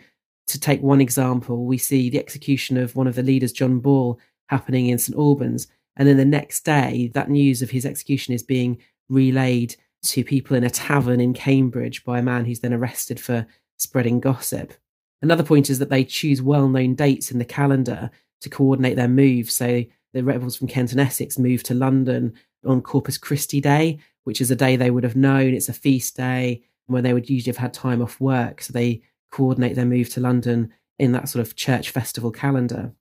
to 0.47 0.59
take 0.59 0.81
one 0.81 0.99
example, 0.99 1.65
we 1.65 1.77
see 1.77 2.09
the 2.09 2.19
execution 2.19 2.75
of 2.75 2.97
one 2.97 3.07
of 3.07 3.15
the 3.15 3.23
leaders, 3.23 3.53
John 3.53 3.79
Ball, 3.79 4.19
happening 4.47 4.87
in 4.87 4.97
St 4.97 5.17
Albans. 5.17 5.67
And 5.95 6.07
then 6.07 6.17
the 6.17 6.25
next 6.25 6.65
day, 6.65 7.11
that 7.13 7.29
news 7.29 7.61
of 7.61 7.69
his 7.69 7.85
execution 7.85 8.33
is 8.33 8.43
being 8.43 8.79
relayed 9.09 9.75
to 10.03 10.23
people 10.23 10.55
in 10.55 10.63
a 10.63 10.69
tavern 10.69 11.19
in 11.19 11.33
Cambridge 11.33 12.03
by 12.03 12.19
a 12.19 12.23
man 12.23 12.45
who's 12.45 12.59
then 12.59 12.73
arrested 12.73 13.19
for 13.19 13.45
spreading 13.77 14.19
gossip. 14.19 14.73
Another 15.21 15.43
point 15.43 15.69
is 15.69 15.79
that 15.79 15.89
they 15.89 16.03
choose 16.03 16.41
well 16.41 16.67
known 16.67 16.95
dates 16.95 17.31
in 17.31 17.39
the 17.39 17.45
calendar 17.45 18.09
to 18.41 18.49
coordinate 18.49 18.97
their 18.97 19.07
moves. 19.07 19.53
So 19.53 19.83
the 20.13 20.23
rebels 20.23 20.57
from 20.57 20.67
Kent 20.67 20.91
and 20.91 20.99
Essex 20.99 21.39
move 21.39 21.63
to 21.63 21.73
London 21.73 22.33
on 22.65 22.81
Corpus 22.81 23.17
Christi 23.17 23.61
Day, 23.61 23.99
which 24.25 24.41
is 24.41 24.51
a 24.51 24.55
day 24.55 24.75
they 24.75 24.91
would 24.91 25.03
have 25.03 25.15
known. 25.15 25.53
It's 25.53 25.69
a 25.69 25.73
feast 25.73 26.17
day 26.17 26.63
when 26.87 27.03
they 27.03 27.13
would 27.13 27.29
usually 27.29 27.51
have 27.51 27.57
had 27.57 27.73
time 27.73 28.01
off 28.01 28.19
work. 28.19 28.61
So 28.61 28.73
they 28.73 29.01
coordinate 29.31 29.75
their 29.75 29.85
move 29.85 30.09
to 30.09 30.19
London 30.19 30.73
in 30.99 31.13
that 31.13 31.29
sort 31.29 31.45
of 31.45 31.55
church 31.55 31.89
festival 31.89 32.31
calendar. 32.31 32.93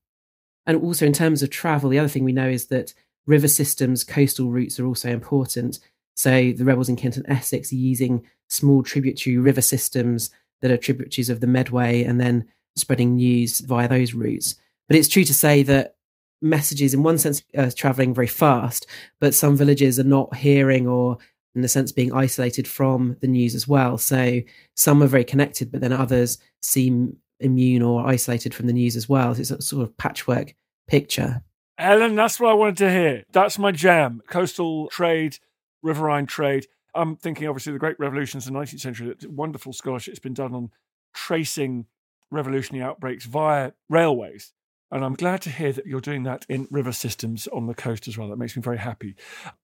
And 0.66 0.82
also, 0.82 1.06
in 1.06 1.12
terms 1.12 1.42
of 1.42 1.50
travel, 1.50 1.90
the 1.90 1.98
other 1.98 2.08
thing 2.08 2.24
we 2.24 2.32
know 2.32 2.48
is 2.48 2.66
that 2.66 2.94
river 3.26 3.48
systems, 3.48 4.04
coastal 4.04 4.50
routes 4.50 4.78
are 4.78 4.86
also 4.86 5.08
important. 5.08 5.78
So 6.14 6.52
the 6.52 6.64
rebels 6.64 6.88
in 6.88 6.96
Kent 6.96 7.16
and 7.16 7.28
Essex 7.28 7.72
are 7.72 7.76
using 7.76 8.26
small 8.48 8.82
tributary 8.82 9.38
river 9.38 9.62
systems 9.62 10.30
that 10.60 10.70
are 10.70 10.76
tributaries 10.76 11.30
of 11.30 11.40
the 11.40 11.46
Medway 11.46 12.04
and 12.04 12.20
then 12.20 12.44
spreading 12.76 13.16
news 13.16 13.60
via 13.60 13.88
those 13.88 14.14
routes. 14.14 14.56
But 14.88 14.96
it's 14.96 15.08
true 15.08 15.24
to 15.24 15.34
say 15.34 15.62
that 15.64 15.96
messages, 16.40 16.94
in 16.94 17.02
one 17.02 17.18
sense, 17.18 17.42
are 17.56 17.70
traveling 17.70 18.14
very 18.14 18.26
fast, 18.26 18.86
but 19.20 19.34
some 19.34 19.56
villages 19.56 19.98
are 19.98 20.04
not 20.04 20.36
hearing 20.36 20.86
or, 20.86 21.18
in 21.54 21.64
a 21.64 21.68
sense, 21.68 21.92
being 21.92 22.12
isolated 22.12 22.68
from 22.68 23.16
the 23.20 23.26
news 23.26 23.54
as 23.54 23.66
well. 23.66 23.98
So 23.98 24.40
some 24.76 25.02
are 25.02 25.08
very 25.08 25.24
connected, 25.24 25.72
but 25.72 25.80
then 25.80 25.92
others 25.92 26.38
seem 26.60 27.16
immune 27.42 27.82
or 27.82 28.06
isolated 28.06 28.54
from 28.54 28.66
the 28.66 28.72
news 28.72 28.96
as 28.96 29.08
well. 29.08 29.32
It's 29.32 29.50
a 29.50 29.60
sort 29.60 29.82
of 29.82 29.96
patchwork 29.96 30.54
picture. 30.86 31.42
Helen, 31.78 32.14
that's 32.14 32.38
what 32.38 32.50
I 32.50 32.54
wanted 32.54 32.76
to 32.78 32.90
hear. 32.90 33.24
That's 33.32 33.58
my 33.58 33.72
jam. 33.72 34.22
Coastal 34.28 34.88
trade, 34.88 35.38
riverine 35.82 36.26
trade. 36.26 36.66
I'm 36.94 37.16
thinking, 37.16 37.48
obviously, 37.48 37.72
the 37.72 37.78
Great 37.78 37.98
Revolutions 37.98 38.46
of 38.46 38.52
the 38.52 38.58
19th 38.58 38.80
century. 38.80 39.14
Wonderful 39.26 39.72
scholarship 39.72 40.12
has 40.12 40.18
been 40.18 40.34
done 40.34 40.54
on 40.54 40.70
tracing 41.14 41.86
revolutionary 42.30 42.84
outbreaks 42.84 43.24
via 43.24 43.72
railways. 43.88 44.52
And 44.90 45.02
I'm 45.04 45.14
glad 45.14 45.40
to 45.42 45.50
hear 45.50 45.72
that 45.72 45.86
you're 45.86 46.02
doing 46.02 46.24
that 46.24 46.44
in 46.50 46.68
river 46.70 46.92
systems 46.92 47.48
on 47.48 47.66
the 47.66 47.74
coast 47.74 48.06
as 48.08 48.18
well. 48.18 48.28
That 48.28 48.36
makes 48.36 48.54
me 48.54 48.62
very 48.62 48.76
happy. 48.76 49.16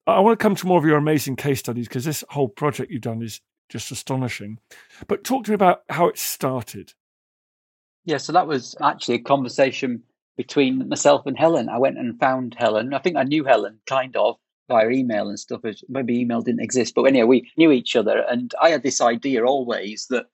I 0.07 0.19
want 0.21 0.39
to 0.39 0.43
come 0.43 0.55
to 0.55 0.65
more 0.65 0.79
of 0.79 0.85
your 0.85 0.97
amazing 0.97 1.35
case 1.35 1.59
studies 1.59 1.87
because 1.87 2.03
this 2.03 2.23
whole 2.29 2.47
project 2.49 2.91
you've 2.91 3.01
done 3.01 3.21
is 3.21 3.39
just 3.69 3.91
astonishing. 3.91 4.57
But 5.07 5.23
talk 5.23 5.43
to 5.43 5.51
me 5.51 5.55
about 5.55 5.83
how 5.87 6.07
it 6.07 6.17
started. 6.17 6.93
Yeah, 8.09 8.17
so 8.17 8.33
that 8.33 8.47
was 8.47 8.75
actually 8.81 9.15
a 9.15 9.19
conversation 9.19 10.01
between 10.35 10.89
myself 10.89 11.27
and 11.27 11.37
Helen. 11.37 11.69
I 11.69 11.77
went 11.77 11.99
and 11.99 12.19
found 12.19 12.55
Helen. 12.57 12.91
I 12.91 12.97
think 12.97 13.17
I 13.17 13.23
knew 13.23 13.43
Helen 13.43 13.77
kind 13.85 14.15
of 14.15 14.35
via 14.67 14.89
email 14.89 15.29
and 15.29 15.37
stuff. 15.37 15.61
Maybe 15.87 16.19
email 16.19 16.41
didn't 16.41 16.63
exist, 16.63 16.95
but 16.95 17.03
anyway, 17.03 17.27
we 17.27 17.51
knew 17.55 17.71
each 17.71 17.95
other. 17.95 18.25
And 18.27 18.51
I 18.59 18.71
had 18.71 18.81
this 18.81 18.99
idea 18.99 19.45
always 19.45 20.07
that 20.09 20.25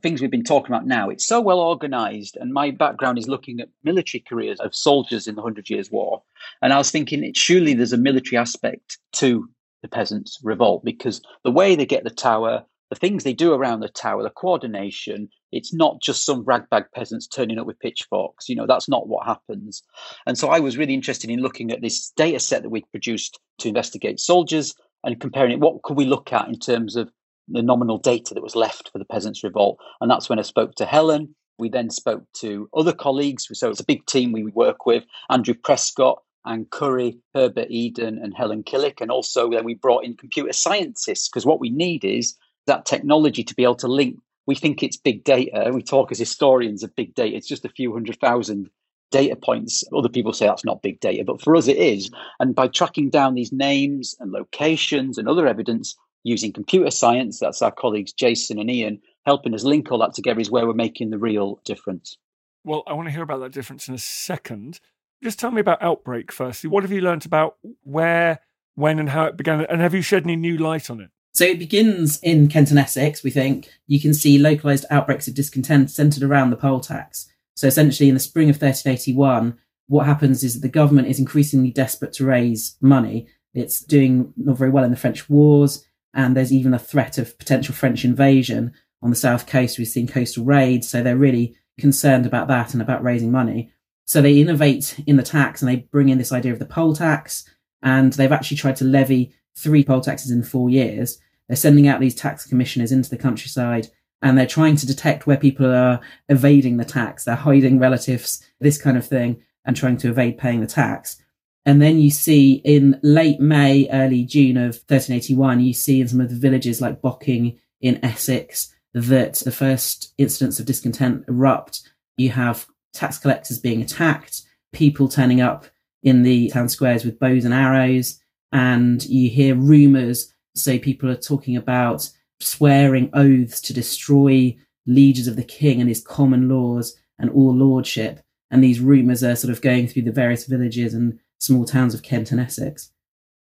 things 0.00 0.22
we've 0.22 0.30
been 0.30 0.42
talking 0.42 0.74
about 0.74 0.86
now, 0.86 1.10
it's 1.10 1.26
so 1.26 1.38
well 1.38 1.60
organized. 1.60 2.38
And 2.40 2.54
my 2.54 2.70
background 2.70 3.18
is 3.18 3.28
looking 3.28 3.60
at 3.60 3.68
military 3.84 4.24
careers 4.26 4.58
of 4.60 4.74
soldiers 4.74 5.26
in 5.26 5.34
the 5.34 5.42
Hundred 5.42 5.68
Years' 5.68 5.90
War. 5.90 6.22
And 6.62 6.72
I 6.72 6.78
was 6.78 6.90
thinking, 6.90 7.30
surely 7.34 7.74
there's 7.74 7.92
a 7.92 7.98
military 7.98 8.38
aspect 8.38 8.96
to 9.16 9.46
the 9.82 9.88
peasants' 9.88 10.38
revolt 10.42 10.82
because 10.82 11.20
the 11.44 11.50
way 11.50 11.76
they 11.76 11.84
get 11.84 12.04
the 12.04 12.10
tower, 12.10 12.64
the 12.90 12.96
things 12.96 13.24
they 13.24 13.32
do 13.32 13.52
around 13.52 13.80
the 13.80 13.88
tower, 13.88 14.22
the 14.22 14.30
coordination, 14.30 15.28
it's 15.52 15.74
not 15.74 16.00
just 16.00 16.24
some 16.24 16.44
ragbag 16.44 16.84
peasants 16.94 17.26
turning 17.26 17.58
up 17.58 17.66
with 17.66 17.80
pitchforks. 17.80 18.48
You 18.48 18.56
know, 18.56 18.66
that's 18.66 18.88
not 18.88 19.08
what 19.08 19.26
happens. 19.26 19.82
And 20.26 20.38
so 20.38 20.48
I 20.48 20.60
was 20.60 20.76
really 20.76 20.94
interested 20.94 21.30
in 21.30 21.40
looking 21.40 21.70
at 21.70 21.82
this 21.82 22.10
data 22.16 22.38
set 22.38 22.62
that 22.62 22.70
we 22.70 22.82
produced 22.90 23.40
to 23.58 23.68
investigate 23.68 24.20
soldiers 24.20 24.74
and 25.02 25.20
comparing 25.20 25.52
it. 25.52 25.60
What 25.60 25.82
could 25.82 25.96
we 25.96 26.04
look 26.04 26.32
at 26.32 26.48
in 26.48 26.58
terms 26.58 26.96
of 26.96 27.10
the 27.48 27.62
nominal 27.62 27.98
data 27.98 28.34
that 28.34 28.42
was 28.42 28.56
left 28.56 28.90
for 28.90 28.98
the 28.98 29.04
Peasants' 29.04 29.44
Revolt. 29.44 29.78
And 30.00 30.10
that's 30.10 30.28
when 30.28 30.38
I 30.38 30.42
spoke 30.42 30.74
to 30.76 30.86
Helen. 30.86 31.34
We 31.58 31.68
then 31.68 31.90
spoke 31.90 32.24
to 32.38 32.68
other 32.76 32.92
colleagues. 32.92 33.48
So 33.52 33.70
it's 33.70 33.80
a 33.80 33.84
big 33.84 34.04
team 34.06 34.32
we 34.32 34.44
work 34.44 34.84
with 34.84 35.04
Andrew 35.30 35.54
Prescott, 35.54 36.22
Anne 36.44 36.66
Curry, 36.70 37.18
Herbert 37.34 37.68
Eiden, 37.70 38.22
and 38.22 38.34
Helen 38.36 38.62
Killick. 38.62 39.00
And 39.00 39.10
also 39.10 39.50
then 39.50 39.64
we 39.64 39.74
brought 39.74 40.04
in 40.04 40.16
computer 40.16 40.52
scientists 40.52 41.28
because 41.28 41.46
what 41.46 41.60
we 41.60 41.70
need 41.70 42.04
is 42.04 42.36
that 42.66 42.86
technology 42.86 43.44
to 43.44 43.54
be 43.54 43.64
able 43.64 43.76
to 43.76 43.88
link. 43.88 44.18
We 44.46 44.54
think 44.54 44.82
it's 44.82 44.96
big 44.96 45.24
data. 45.24 45.70
We 45.72 45.82
talk 45.82 46.12
as 46.12 46.18
historians 46.18 46.82
of 46.82 46.94
big 46.94 47.14
data. 47.14 47.36
It's 47.36 47.48
just 47.48 47.64
a 47.64 47.70
few 47.70 47.92
hundred 47.92 48.20
thousand 48.20 48.70
data 49.10 49.36
points. 49.36 49.84
Other 49.96 50.08
people 50.08 50.32
say 50.32 50.46
that's 50.46 50.64
not 50.64 50.82
big 50.82 51.00
data, 51.00 51.24
but 51.24 51.40
for 51.40 51.56
us 51.56 51.68
it 51.68 51.76
is. 51.76 52.10
And 52.40 52.54
by 52.54 52.68
tracking 52.68 53.10
down 53.10 53.34
these 53.34 53.52
names 53.52 54.14
and 54.20 54.32
locations 54.32 55.18
and 55.18 55.28
other 55.28 55.46
evidence, 55.46 55.96
using 56.26 56.52
computer 56.52 56.90
science. 56.90 57.38
That's 57.38 57.62
our 57.62 57.70
colleagues 57.70 58.12
Jason 58.12 58.58
and 58.58 58.68
Ian 58.68 59.00
helping 59.24 59.54
us 59.54 59.62
link 59.62 59.90
all 59.90 59.98
that 59.98 60.12
together 60.12 60.40
is 60.40 60.50
where 60.50 60.66
we're 60.66 60.74
making 60.74 61.10
the 61.10 61.18
real 61.18 61.60
difference. 61.64 62.18
Well, 62.64 62.82
I 62.86 62.94
want 62.94 63.06
to 63.06 63.12
hear 63.12 63.22
about 63.22 63.40
that 63.40 63.52
difference 63.52 63.88
in 63.88 63.94
a 63.94 63.98
second. 63.98 64.80
Just 65.22 65.38
tell 65.38 65.52
me 65.52 65.60
about 65.60 65.82
Outbreak 65.82 66.32
firstly. 66.32 66.68
What 66.68 66.82
have 66.82 66.90
you 66.90 67.00
learned 67.00 67.24
about 67.24 67.56
where, 67.82 68.40
when, 68.74 68.98
and 68.98 69.08
how 69.08 69.24
it 69.26 69.36
began? 69.36 69.64
And 69.66 69.80
have 69.80 69.94
you 69.94 70.02
shed 70.02 70.24
any 70.24 70.34
new 70.34 70.58
light 70.58 70.90
on 70.90 71.00
it? 71.00 71.10
So 71.36 71.44
it 71.44 71.58
begins 71.58 72.18
in 72.22 72.48
Kent 72.48 72.70
and 72.70 72.78
Essex, 72.78 73.22
we 73.22 73.30
think. 73.30 73.68
You 73.86 74.00
can 74.00 74.14
see 74.14 74.38
localised 74.38 74.86
outbreaks 74.88 75.28
of 75.28 75.34
discontent 75.34 75.90
centred 75.90 76.22
around 76.22 76.48
the 76.48 76.56
poll 76.56 76.80
tax. 76.80 77.30
So 77.54 77.66
essentially, 77.66 78.08
in 78.08 78.14
the 78.14 78.20
spring 78.20 78.48
of 78.48 78.56
1381, 78.56 79.58
what 79.86 80.06
happens 80.06 80.42
is 80.42 80.54
that 80.54 80.60
the 80.60 80.68
government 80.68 81.08
is 81.08 81.18
increasingly 81.18 81.70
desperate 81.70 82.14
to 82.14 82.24
raise 82.24 82.78
money. 82.80 83.28
It's 83.52 83.80
doing 83.80 84.32
not 84.38 84.56
very 84.56 84.70
well 84.70 84.84
in 84.84 84.90
the 84.90 84.96
French 84.96 85.28
wars 85.28 85.84
and 86.16 86.34
there's 86.34 86.52
even 86.52 86.72
a 86.72 86.78
threat 86.78 87.18
of 87.18 87.38
potential 87.38 87.74
French 87.74 88.02
invasion 88.02 88.72
on 89.02 89.10
the 89.10 89.16
south 89.16 89.46
coast. 89.46 89.78
We've 89.78 89.86
seen 89.86 90.08
coastal 90.08 90.46
raids, 90.46 90.88
so 90.88 91.02
they're 91.02 91.16
really 91.16 91.54
concerned 91.78 92.24
about 92.24 92.48
that 92.48 92.72
and 92.72 92.80
about 92.80 93.04
raising 93.04 93.30
money. 93.30 93.70
So 94.06 94.22
they 94.22 94.40
innovate 94.40 94.98
in 95.06 95.16
the 95.16 95.22
tax 95.22 95.60
and 95.60 95.70
they 95.70 95.76
bring 95.76 96.08
in 96.08 96.16
this 96.16 96.32
idea 96.32 96.52
of 96.52 96.58
the 96.58 96.64
poll 96.64 96.96
tax, 96.96 97.44
and 97.82 98.14
they've 98.14 98.32
actually 98.32 98.56
tried 98.56 98.76
to 98.76 98.84
levy 98.84 99.34
three 99.54 99.84
poll 99.84 100.00
taxes 100.00 100.30
in 100.30 100.42
four 100.42 100.70
years. 100.70 101.18
They're 101.48 101.56
sending 101.56 101.86
out 101.88 102.00
these 102.00 102.14
tax 102.14 102.46
commissioners 102.46 102.92
into 102.92 103.10
the 103.10 103.18
countryside 103.18 103.88
and 104.22 104.36
they're 104.36 104.46
trying 104.46 104.76
to 104.76 104.86
detect 104.86 105.26
where 105.26 105.36
people 105.36 105.66
are 105.66 106.00
evading 106.28 106.76
the 106.76 106.84
tax. 106.84 107.24
They're 107.24 107.36
hiding 107.36 107.78
relatives, 107.78 108.44
this 108.60 108.80
kind 108.80 108.96
of 108.96 109.06
thing, 109.06 109.42
and 109.64 109.76
trying 109.76 109.98
to 109.98 110.08
evade 110.08 110.38
paying 110.38 110.60
the 110.60 110.66
tax. 110.66 111.20
And 111.64 111.82
then 111.82 111.98
you 111.98 112.10
see 112.10 112.54
in 112.64 112.98
late 113.02 113.40
May, 113.40 113.88
early 113.90 114.24
June 114.24 114.56
of 114.56 114.76
1381, 114.88 115.60
you 115.60 115.74
see 115.74 116.00
in 116.00 116.08
some 116.08 116.20
of 116.20 116.30
the 116.30 116.36
villages 116.36 116.80
like 116.80 117.02
Bocking 117.02 117.58
in 117.80 118.02
Essex 118.04 118.72
that 118.94 119.34
the 119.34 119.52
first 119.52 120.14
incidents 120.16 120.58
of 120.58 120.66
discontent 120.66 121.24
erupt. 121.28 121.82
You 122.16 122.30
have 122.30 122.66
tax 122.94 123.18
collectors 123.18 123.58
being 123.58 123.82
attacked, 123.82 124.42
people 124.72 125.08
turning 125.08 125.40
up 125.40 125.66
in 126.02 126.22
the 126.22 126.48
town 126.48 126.68
squares 126.68 127.04
with 127.04 127.18
bows 127.18 127.44
and 127.44 127.52
arrows, 127.52 128.20
and 128.52 129.04
you 129.04 129.28
hear 129.28 129.54
rumours. 129.54 130.32
So 130.56 130.78
people 130.78 131.10
are 131.10 131.16
talking 131.16 131.56
about 131.56 132.08
swearing 132.40 133.10
oaths 133.12 133.60
to 133.62 133.74
destroy 133.74 134.56
lieges 134.86 135.28
of 135.28 135.36
the 135.36 135.44
king 135.44 135.80
and 135.80 135.88
his 135.88 136.02
common 136.02 136.48
laws 136.48 136.96
and 137.18 137.30
all 137.30 137.54
lordship. 137.54 138.20
And 138.50 138.62
these 138.62 138.80
rumours 138.80 139.24
are 139.24 139.36
sort 139.36 139.52
of 139.52 139.60
going 139.60 139.88
through 139.88 140.02
the 140.02 140.12
various 140.12 140.46
villages 140.46 140.94
and 140.94 141.18
small 141.38 141.64
towns 141.64 141.94
of 141.94 142.02
Kent 142.02 142.30
and 142.30 142.40
Essex. 142.40 142.90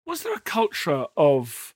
Was 0.06 0.24
there 0.24 0.34
a 0.34 0.42
culture 0.42 1.06
of 1.16 1.76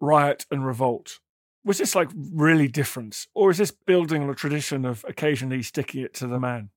riot 0.00 0.46
and 0.50 0.64
revolt? 0.66 1.20
Was 1.64 1.78
this 1.78 1.94
like 1.94 2.10
really 2.14 2.68
different? 2.68 3.26
Or 3.34 3.50
is 3.50 3.58
this 3.58 3.70
building 3.70 4.22
on 4.22 4.30
a 4.30 4.34
tradition 4.34 4.84
of 4.84 5.04
occasionally 5.08 5.62
sticking 5.62 6.02
it 6.02 6.14
to 6.14 6.26
the 6.26 6.40
man? 6.40 6.70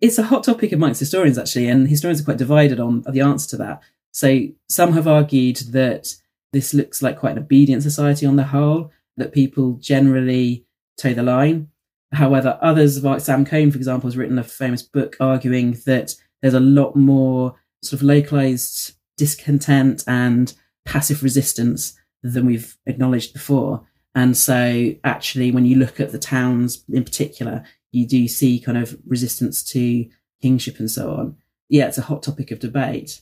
It's 0.00 0.18
a 0.18 0.24
hot 0.24 0.44
topic 0.44 0.72
amongst 0.72 1.00
historians, 1.00 1.38
actually, 1.38 1.68
and 1.68 1.88
historians 1.88 2.20
are 2.20 2.24
quite 2.24 2.38
divided 2.38 2.78
on 2.78 3.02
the 3.10 3.20
answer 3.20 3.50
to 3.50 3.56
that. 3.58 3.82
So 4.12 4.46
some 4.68 4.92
have 4.92 5.08
argued 5.08 5.56
that 5.72 6.14
this 6.52 6.74
looks 6.74 7.02
like 7.02 7.18
quite 7.18 7.32
an 7.32 7.42
obedient 7.42 7.82
society 7.82 8.26
on 8.26 8.36
the 8.36 8.44
whole, 8.44 8.90
that 9.16 9.32
people 9.32 9.74
generally 9.74 10.64
toe 10.96 11.14
the 11.14 11.22
line. 11.22 11.68
However, 12.12 12.58
others, 12.62 13.02
like 13.04 13.20
Sam 13.20 13.44
Cohn, 13.44 13.70
for 13.70 13.76
example, 13.76 14.08
has 14.08 14.16
written 14.16 14.38
a 14.38 14.44
famous 14.44 14.82
book 14.82 15.16
arguing 15.20 15.78
that 15.84 16.14
there's 16.40 16.54
a 16.54 16.60
lot 16.60 16.96
more 16.96 17.56
sort 17.82 18.00
of 18.00 18.06
localized 18.06 18.94
discontent 19.16 20.04
and 20.06 20.54
passive 20.86 21.22
resistance 21.22 21.98
than 22.22 22.46
we've 22.46 22.76
acknowledged 22.86 23.32
before. 23.32 23.86
And 24.14 24.36
so, 24.36 24.94
actually, 25.04 25.50
when 25.50 25.66
you 25.66 25.76
look 25.76 26.00
at 26.00 26.12
the 26.12 26.18
towns 26.18 26.82
in 26.88 27.04
particular, 27.04 27.62
you 27.92 28.06
do 28.06 28.26
see 28.26 28.58
kind 28.58 28.78
of 28.78 28.96
resistance 29.06 29.62
to 29.72 30.08
kingship 30.40 30.78
and 30.78 30.90
so 30.90 31.12
on. 31.12 31.36
Yeah, 31.68 31.86
it's 31.86 31.98
a 31.98 32.02
hot 32.02 32.22
topic 32.22 32.50
of 32.50 32.58
debate. 32.58 33.20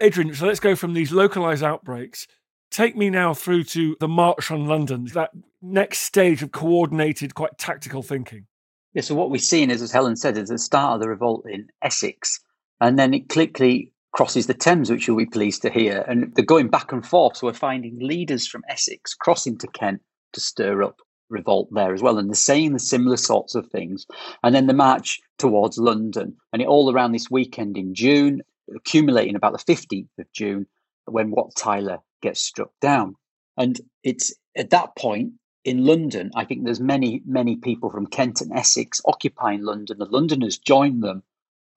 Adrian, 0.00 0.34
so 0.34 0.46
let's 0.46 0.60
go 0.60 0.74
from 0.74 0.94
these 0.94 1.12
localized 1.12 1.62
outbreaks. 1.62 2.26
Take 2.70 2.96
me 2.96 3.10
now 3.10 3.34
through 3.34 3.64
to 3.64 3.96
the 3.98 4.08
March 4.08 4.50
on 4.50 4.66
London, 4.66 5.06
that 5.14 5.30
next 5.62 6.00
stage 6.00 6.42
of 6.42 6.52
coordinated, 6.52 7.34
quite 7.34 7.58
tactical 7.58 8.02
thinking. 8.02 8.46
Yeah, 8.94 9.02
so 9.02 9.14
what 9.14 9.30
we've 9.30 9.40
seen 9.40 9.70
is, 9.70 9.82
as 9.82 9.92
Helen 9.92 10.16
said, 10.16 10.36
is 10.36 10.48
the 10.48 10.58
start 10.58 10.94
of 10.94 11.00
the 11.00 11.08
revolt 11.08 11.46
in 11.48 11.68
Essex 11.82 12.40
and 12.80 12.98
then 12.98 13.14
it 13.14 13.28
quickly 13.28 13.92
crosses 14.12 14.46
the 14.46 14.54
Thames, 14.54 14.90
which 14.90 15.06
you'll 15.06 15.16
be 15.16 15.26
pleased 15.26 15.62
to 15.62 15.70
hear. 15.70 16.04
And 16.08 16.34
they're 16.34 16.44
going 16.44 16.68
back 16.68 16.92
and 16.92 17.04
forth. 17.04 17.36
So 17.36 17.46
we're 17.46 17.52
finding 17.52 17.98
leaders 18.00 18.46
from 18.46 18.62
Essex 18.68 19.14
crossing 19.14 19.58
to 19.58 19.66
Kent 19.68 20.00
to 20.32 20.40
stir 20.40 20.82
up 20.82 20.96
revolt 21.28 21.68
there 21.72 21.92
as 21.92 22.02
well. 22.02 22.18
And 22.18 22.28
they're 22.28 22.34
saying 22.34 22.72
the 22.72 22.78
similar 22.78 23.16
sorts 23.16 23.54
of 23.54 23.66
things. 23.68 24.06
And 24.42 24.54
then 24.54 24.66
the 24.66 24.74
march 24.74 25.20
towards 25.38 25.78
London. 25.78 26.36
And 26.52 26.62
it 26.62 26.68
all 26.68 26.92
around 26.92 27.12
this 27.12 27.30
weekend 27.30 27.76
in 27.76 27.94
June, 27.94 28.42
accumulating 28.74 29.36
about 29.36 29.52
the 29.52 29.72
15th 29.72 30.08
of 30.18 30.32
June, 30.32 30.66
when 31.04 31.30
Wat 31.30 31.52
Tyler 31.56 31.98
gets 32.20 32.40
struck 32.40 32.70
down. 32.80 33.16
And 33.56 33.80
it's 34.04 34.34
at 34.56 34.70
that 34.70 34.96
point 34.96 35.32
in 35.64 35.84
London, 35.84 36.30
I 36.34 36.44
think 36.44 36.64
there's 36.64 36.80
many, 36.80 37.22
many 37.26 37.56
people 37.56 37.90
from 37.90 38.06
Kent 38.06 38.40
and 38.40 38.52
Essex 38.52 39.00
occupying 39.04 39.62
London. 39.62 39.98
The 39.98 40.06
Londoners 40.06 40.56
join 40.56 41.00
them 41.00 41.22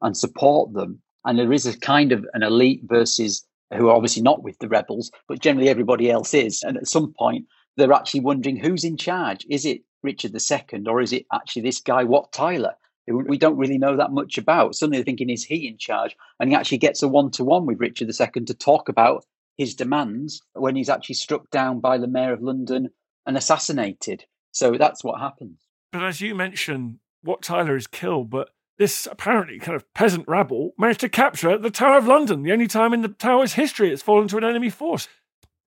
and 0.01 0.15
support 0.15 0.73
them. 0.73 1.01
And 1.25 1.37
there 1.37 1.51
is 1.53 1.65
a 1.65 1.77
kind 1.77 2.11
of 2.11 2.25
an 2.33 2.43
elite 2.43 2.81
versus 2.83 3.45
who 3.73 3.89
are 3.89 3.95
obviously 3.95 4.21
not 4.21 4.43
with 4.43 4.57
the 4.59 4.67
rebels, 4.67 5.11
but 5.27 5.39
generally 5.39 5.69
everybody 5.69 6.09
else 6.09 6.33
is. 6.33 6.63
And 6.63 6.77
at 6.77 6.87
some 6.87 7.13
point, 7.17 7.45
they're 7.77 7.93
actually 7.93 8.21
wondering 8.21 8.57
who's 8.57 8.83
in 8.83 8.97
charge. 8.97 9.45
Is 9.49 9.65
it 9.65 9.81
Richard 10.03 10.33
II 10.35 10.83
or 10.87 11.01
is 11.01 11.13
it 11.13 11.25
actually 11.33 11.61
this 11.61 11.79
guy, 11.79 12.03
Wat 12.03 12.31
Tyler? 12.31 12.75
We 13.07 13.37
don't 13.37 13.57
really 13.57 13.77
know 13.77 13.97
that 13.97 14.11
much 14.11 14.37
about. 14.37 14.75
Suddenly 14.75 14.99
they're 14.99 15.05
thinking, 15.05 15.29
is 15.29 15.43
he 15.43 15.67
in 15.67 15.77
charge? 15.77 16.15
And 16.39 16.49
he 16.49 16.55
actually 16.55 16.77
gets 16.77 17.01
a 17.01 17.07
one 17.07 17.31
to 17.31 17.43
one 17.43 17.65
with 17.65 17.79
Richard 17.79 18.09
II 18.09 18.45
to 18.45 18.53
talk 18.53 18.89
about 18.89 19.25
his 19.57 19.75
demands 19.75 20.41
when 20.53 20.75
he's 20.75 20.89
actually 20.89 21.15
struck 21.15 21.49
down 21.51 21.79
by 21.79 21.97
the 21.97 22.07
mayor 22.07 22.33
of 22.33 22.41
London 22.41 22.89
and 23.25 23.37
assassinated. 23.37 24.25
So 24.51 24.77
that's 24.77 25.03
what 25.03 25.19
happens. 25.19 25.67
But 25.91 26.03
as 26.03 26.21
you 26.21 26.35
mentioned, 26.35 26.97
Wat 27.23 27.41
Tyler 27.41 27.75
is 27.75 27.87
killed, 27.87 28.29
but 28.29 28.49
this 28.77 29.07
apparently 29.09 29.59
kind 29.59 29.75
of 29.75 29.93
peasant 29.93 30.27
rabble 30.27 30.71
managed 30.77 31.01
to 31.01 31.09
capture 31.09 31.57
the 31.57 31.69
Tower 31.69 31.97
of 31.97 32.07
London, 32.07 32.41
the 32.41 32.51
only 32.51 32.67
time 32.67 32.93
in 32.93 33.01
the 33.01 33.09
Tower's 33.09 33.53
history 33.53 33.91
it's 33.91 34.01
fallen 34.01 34.27
to 34.29 34.37
an 34.37 34.43
enemy 34.43 34.69
force. 34.69 35.07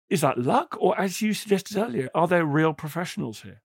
Is 0.09 0.21
that 0.23 0.39
luck, 0.39 0.77
or 0.79 0.99
as 0.99 1.21
you 1.21 1.35
suggested 1.35 1.77
earlier, 1.77 2.09
are 2.15 2.29
there 2.29 2.45
real 2.45 2.73
professionals 2.73 3.43
here? 3.43 3.63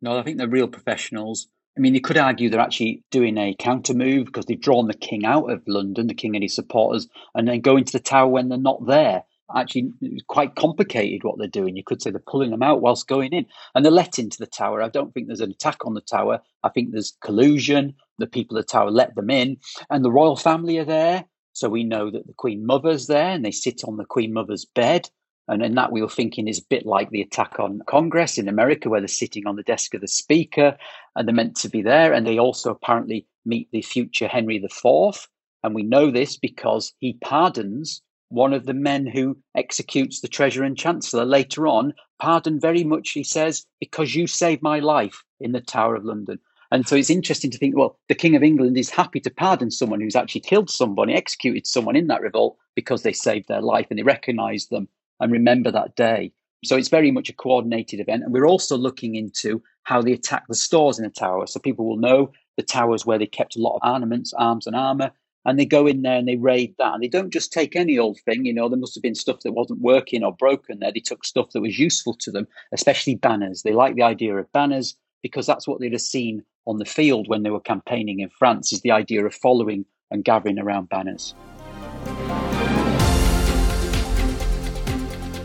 No, 0.00 0.18
I 0.18 0.22
think 0.22 0.38
they're 0.38 0.48
real 0.48 0.68
professionals. 0.68 1.48
I 1.76 1.80
mean, 1.80 1.94
you 1.94 2.00
could 2.00 2.16
argue 2.16 2.50
they're 2.50 2.60
actually 2.60 3.04
doing 3.10 3.38
a 3.38 3.54
counter 3.56 3.94
move 3.94 4.26
because 4.26 4.46
they've 4.46 4.60
drawn 4.60 4.88
the 4.88 4.94
king 4.94 5.24
out 5.24 5.50
of 5.50 5.62
London, 5.66 6.08
the 6.08 6.14
king 6.14 6.34
and 6.34 6.42
his 6.42 6.54
supporters, 6.54 7.08
and 7.34 7.46
then 7.46 7.60
going 7.60 7.84
to 7.84 7.92
the 7.92 8.00
tower 8.00 8.28
when 8.28 8.48
they're 8.48 8.58
not 8.58 8.86
there 8.86 9.22
actually 9.56 9.92
quite 10.26 10.54
complicated 10.54 11.24
what 11.24 11.38
they're 11.38 11.48
doing. 11.48 11.76
You 11.76 11.84
could 11.84 12.02
say 12.02 12.10
they're 12.10 12.22
pulling 12.26 12.50
them 12.50 12.62
out 12.62 12.80
whilst 12.80 13.08
going 13.08 13.32
in, 13.32 13.46
and 13.74 13.84
they're 13.84 13.92
let 13.92 14.18
into 14.18 14.38
the 14.38 14.46
tower. 14.46 14.82
I 14.82 14.88
don't 14.88 15.12
think 15.12 15.26
there's 15.26 15.40
an 15.40 15.50
attack 15.50 15.86
on 15.86 15.94
the 15.94 16.00
tower. 16.00 16.40
I 16.62 16.68
think 16.68 16.90
there's 16.90 17.16
collusion. 17.22 17.94
The 18.18 18.26
people 18.26 18.56
of 18.56 18.64
the 18.64 18.70
tower 18.70 18.90
let 18.90 19.14
them 19.14 19.30
in, 19.30 19.58
and 19.90 20.04
the 20.04 20.12
royal 20.12 20.36
family 20.36 20.78
are 20.78 20.84
there. 20.84 21.24
So 21.52 21.68
we 21.68 21.82
know 21.82 22.10
that 22.10 22.26
the 22.26 22.34
Queen 22.34 22.66
Mother's 22.66 23.06
there, 23.06 23.30
and 23.30 23.44
they 23.44 23.50
sit 23.50 23.82
on 23.84 23.96
the 23.96 24.04
Queen 24.04 24.32
Mother's 24.32 24.64
bed. 24.64 25.08
And 25.48 25.64
in 25.64 25.76
that, 25.76 25.92
we 25.92 26.02
were 26.02 26.08
thinking 26.10 26.46
is 26.46 26.58
a 26.58 26.68
bit 26.68 26.84
like 26.84 27.08
the 27.08 27.22
attack 27.22 27.58
on 27.58 27.80
Congress 27.88 28.36
in 28.36 28.48
America, 28.48 28.90
where 28.90 29.00
they're 29.00 29.08
sitting 29.08 29.46
on 29.46 29.56
the 29.56 29.62
desk 29.62 29.94
of 29.94 30.02
the 30.02 30.06
Speaker 30.06 30.76
and 31.16 31.26
they're 31.26 31.34
meant 31.34 31.56
to 31.56 31.70
be 31.70 31.80
there. 31.80 32.12
And 32.12 32.26
they 32.26 32.38
also 32.38 32.70
apparently 32.70 33.26
meet 33.46 33.68
the 33.72 33.80
future 33.80 34.28
Henry 34.28 34.62
IV. 34.62 35.28
And 35.62 35.74
we 35.74 35.82
know 35.82 36.10
this 36.10 36.36
because 36.36 36.92
he 37.00 37.14
pardons 37.24 38.02
one 38.28 38.52
of 38.52 38.66
the 38.66 38.74
men 38.74 39.06
who 39.06 39.38
executes 39.56 40.20
the 40.20 40.28
treasurer 40.28 40.64
and 40.64 40.76
chancellor 40.76 41.24
later 41.24 41.66
on, 41.66 41.94
pardon 42.18 42.60
very 42.60 42.84
much, 42.84 43.10
he 43.10 43.24
says, 43.24 43.64
because 43.80 44.14
you 44.14 44.26
saved 44.26 44.62
my 44.62 44.80
life 44.80 45.24
in 45.40 45.52
the 45.52 45.60
Tower 45.60 45.94
of 45.94 46.04
London. 46.04 46.38
And 46.70 46.86
so 46.86 46.96
it's 46.96 47.08
interesting 47.08 47.50
to 47.50 47.58
think, 47.58 47.76
well, 47.76 47.98
the 48.08 48.14
King 48.14 48.36
of 48.36 48.42
England 48.42 48.76
is 48.76 48.90
happy 48.90 49.20
to 49.20 49.30
pardon 49.30 49.70
someone 49.70 50.00
who's 50.00 50.16
actually 50.16 50.42
killed 50.42 50.68
somebody, 50.68 51.14
executed 51.14 51.66
someone 51.66 51.96
in 51.96 52.08
that 52.08 52.20
revolt 52.20 52.58
because 52.74 53.02
they 53.02 53.14
saved 53.14 53.48
their 53.48 53.62
life 53.62 53.86
and 53.88 53.98
they 53.98 54.02
recognize 54.02 54.66
them 54.66 54.88
and 55.20 55.32
remember 55.32 55.70
that 55.70 55.96
day. 55.96 56.30
So 56.64 56.76
it's 56.76 56.88
very 56.88 57.10
much 57.10 57.30
a 57.30 57.34
coordinated 57.34 58.00
event. 58.00 58.24
And 58.24 58.32
we're 58.34 58.46
also 58.46 58.76
looking 58.76 59.14
into 59.14 59.62
how 59.84 60.02
they 60.02 60.12
attack 60.12 60.44
the 60.48 60.54
stores 60.54 60.98
in 60.98 61.04
the 61.04 61.10
tower. 61.10 61.46
So 61.46 61.60
people 61.60 61.86
will 61.86 61.96
know 61.96 62.32
the 62.56 62.62
towers 62.62 63.06
where 63.06 63.18
they 63.18 63.26
kept 63.26 63.56
a 63.56 63.60
lot 63.60 63.76
of 63.76 63.80
armaments, 63.82 64.34
arms, 64.34 64.66
and 64.66 64.76
armor 64.76 65.12
and 65.48 65.58
they 65.58 65.64
go 65.64 65.86
in 65.86 66.02
there 66.02 66.18
and 66.18 66.28
they 66.28 66.36
raid 66.36 66.74
that. 66.78 66.92
And 66.92 67.02
they 67.02 67.08
don't 67.08 67.32
just 67.32 67.54
take 67.54 67.74
any 67.74 67.98
old 67.98 68.20
thing, 68.20 68.44
you 68.44 68.52
know, 68.52 68.68
there 68.68 68.78
must 68.78 68.94
have 68.94 69.02
been 69.02 69.14
stuff 69.14 69.40
that 69.40 69.52
wasn't 69.52 69.80
working 69.80 70.22
or 70.22 70.34
broken 70.34 70.78
there. 70.78 70.92
They 70.92 71.00
took 71.00 71.24
stuff 71.24 71.52
that 71.52 71.62
was 71.62 71.78
useful 71.78 72.12
to 72.20 72.30
them, 72.30 72.46
especially 72.70 73.14
banners. 73.14 73.62
They 73.62 73.72
like 73.72 73.94
the 73.94 74.02
idea 74.02 74.36
of 74.36 74.52
banners 74.52 74.94
because 75.22 75.46
that's 75.46 75.66
what 75.66 75.80
they'd 75.80 75.92
have 75.92 76.02
seen 76.02 76.42
on 76.66 76.76
the 76.76 76.84
field 76.84 77.28
when 77.28 77.44
they 77.44 77.50
were 77.50 77.60
campaigning 77.60 78.20
in 78.20 78.28
France, 78.28 78.74
is 78.74 78.82
the 78.82 78.90
idea 78.90 79.24
of 79.24 79.34
following 79.34 79.86
and 80.10 80.22
gathering 80.22 80.58
around 80.58 80.90
banners. 80.90 81.34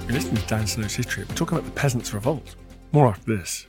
You're 0.04 0.16
listening 0.16 0.42
to 0.42 0.48
Dan 0.48 0.68
Snow's 0.68 0.96
History. 0.96 1.24
We're 1.30 1.36
talking 1.36 1.58
about 1.58 1.74
the 1.74 1.80
Peasants' 1.80 2.14
Revolt. 2.14 2.58
More 2.92 3.08
after 3.08 3.38
this. 3.38 3.68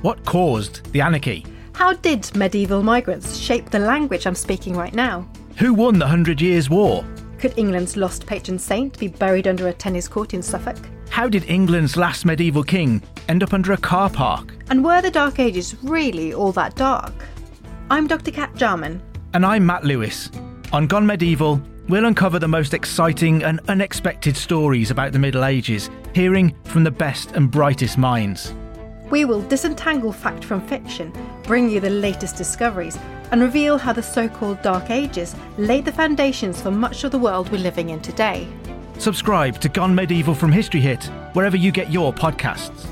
What 0.00 0.24
caused 0.24 0.90
the 0.92 1.02
anarchy? 1.02 1.44
How 1.74 1.94
did 1.94 2.34
medieval 2.36 2.82
migrants 2.82 3.36
shape 3.36 3.70
the 3.70 3.78
language 3.78 4.26
I'm 4.26 4.34
speaking 4.34 4.76
right 4.76 4.94
now? 4.94 5.26
Who 5.56 5.74
won 5.74 5.98
the 5.98 6.06
Hundred 6.06 6.40
Years' 6.40 6.70
War? 6.70 7.04
Could 7.38 7.58
England's 7.58 7.96
lost 7.96 8.26
patron 8.26 8.58
saint 8.58 8.98
be 8.98 9.08
buried 9.08 9.48
under 9.48 9.68
a 9.68 9.72
tennis 9.72 10.06
court 10.06 10.34
in 10.34 10.42
Suffolk? 10.42 10.76
How 11.08 11.28
did 11.28 11.44
England's 11.44 11.96
last 11.96 12.24
medieval 12.24 12.62
king 12.62 13.02
end 13.28 13.42
up 13.42 13.52
under 13.52 13.72
a 13.72 13.76
car 13.76 14.08
park? 14.08 14.54
And 14.70 14.84
were 14.84 15.02
the 15.02 15.10
Dark 15.10 15.38
Ages 15.38 15.74
really 15.82 16.32
all 16.32 16.52
that 16.52 16.74
dark? 16.76 17.12
I'm 17.90 18.06
Dr. 18.06 18.30
Cat 18.30 18.54
Jarman. 18.54 19.02
And 19.34 19.44
I'm 19.44 19.66
Matt 19.66 19.84
Lewis. 19.84 20.30
On 20.72 20.86
Gone 20.86 21.06
Medieval, 21.06 21.60
we'll 21.88 22.06
uncover 22.06 22.38
the 22.38 22.48
most 22.48 22.74
exciting 22.74 23.42
and 23.42 23.60
unexpected 23.68 24.36
stories 24.36 24.90
about 24.90 25.12
the 25.12 25.18
Middle 25.18 25.44
Ages, 25.44 25.90
hearing 26.14 26.54
from 26.64 26.84
the 26.84 26.90
best 26.90 27.32
and 27.32 27.50
brightest 27.50 27.98
minds. 27.98 28.54
We 29.12 29.26
will 29.26 29.42
disentangle 29.42 30.10
fact 30.10 30.42
from 30.42 30.66
fiction, 30.66 31.12
bring 31.42 31.68
you 31.68 31.80
the 31.80 31.90
latest 31.90 32.36
discoveries, 32.36 32.98
and 33.30 33.42
reveal 33.42 33.76
how 33.76 33.92
the 33.92 34.02
so 34.02 34.26
called 34.26 34.62
Dark 34.62 34.88
Ages 34.88 35.36
laid 35.58 35.84
the 35.84 35.92
foundations 35.92 36.62
for 36.62 36.70
much 36.70 37.04
of 37.04 37.10
the 37.10 37.18
world 37.18 37.52
we're 37.52 37.58
living 37.58 37.90
in 37.90 38.00
today. 38.00 38.48
Subscribe 38.96 39.58
to 39.58 39.68
Gone 39.68 39.94
Medieval 39.94 40.34
from 40.34 40.50
History 40.50 40.80
Hit, 40.80 41.04
wherever 41.34 41.58
you 41.58 41.72
get 41.72 41.90
your 41.90 42.10
podcasts. 42.14 42.91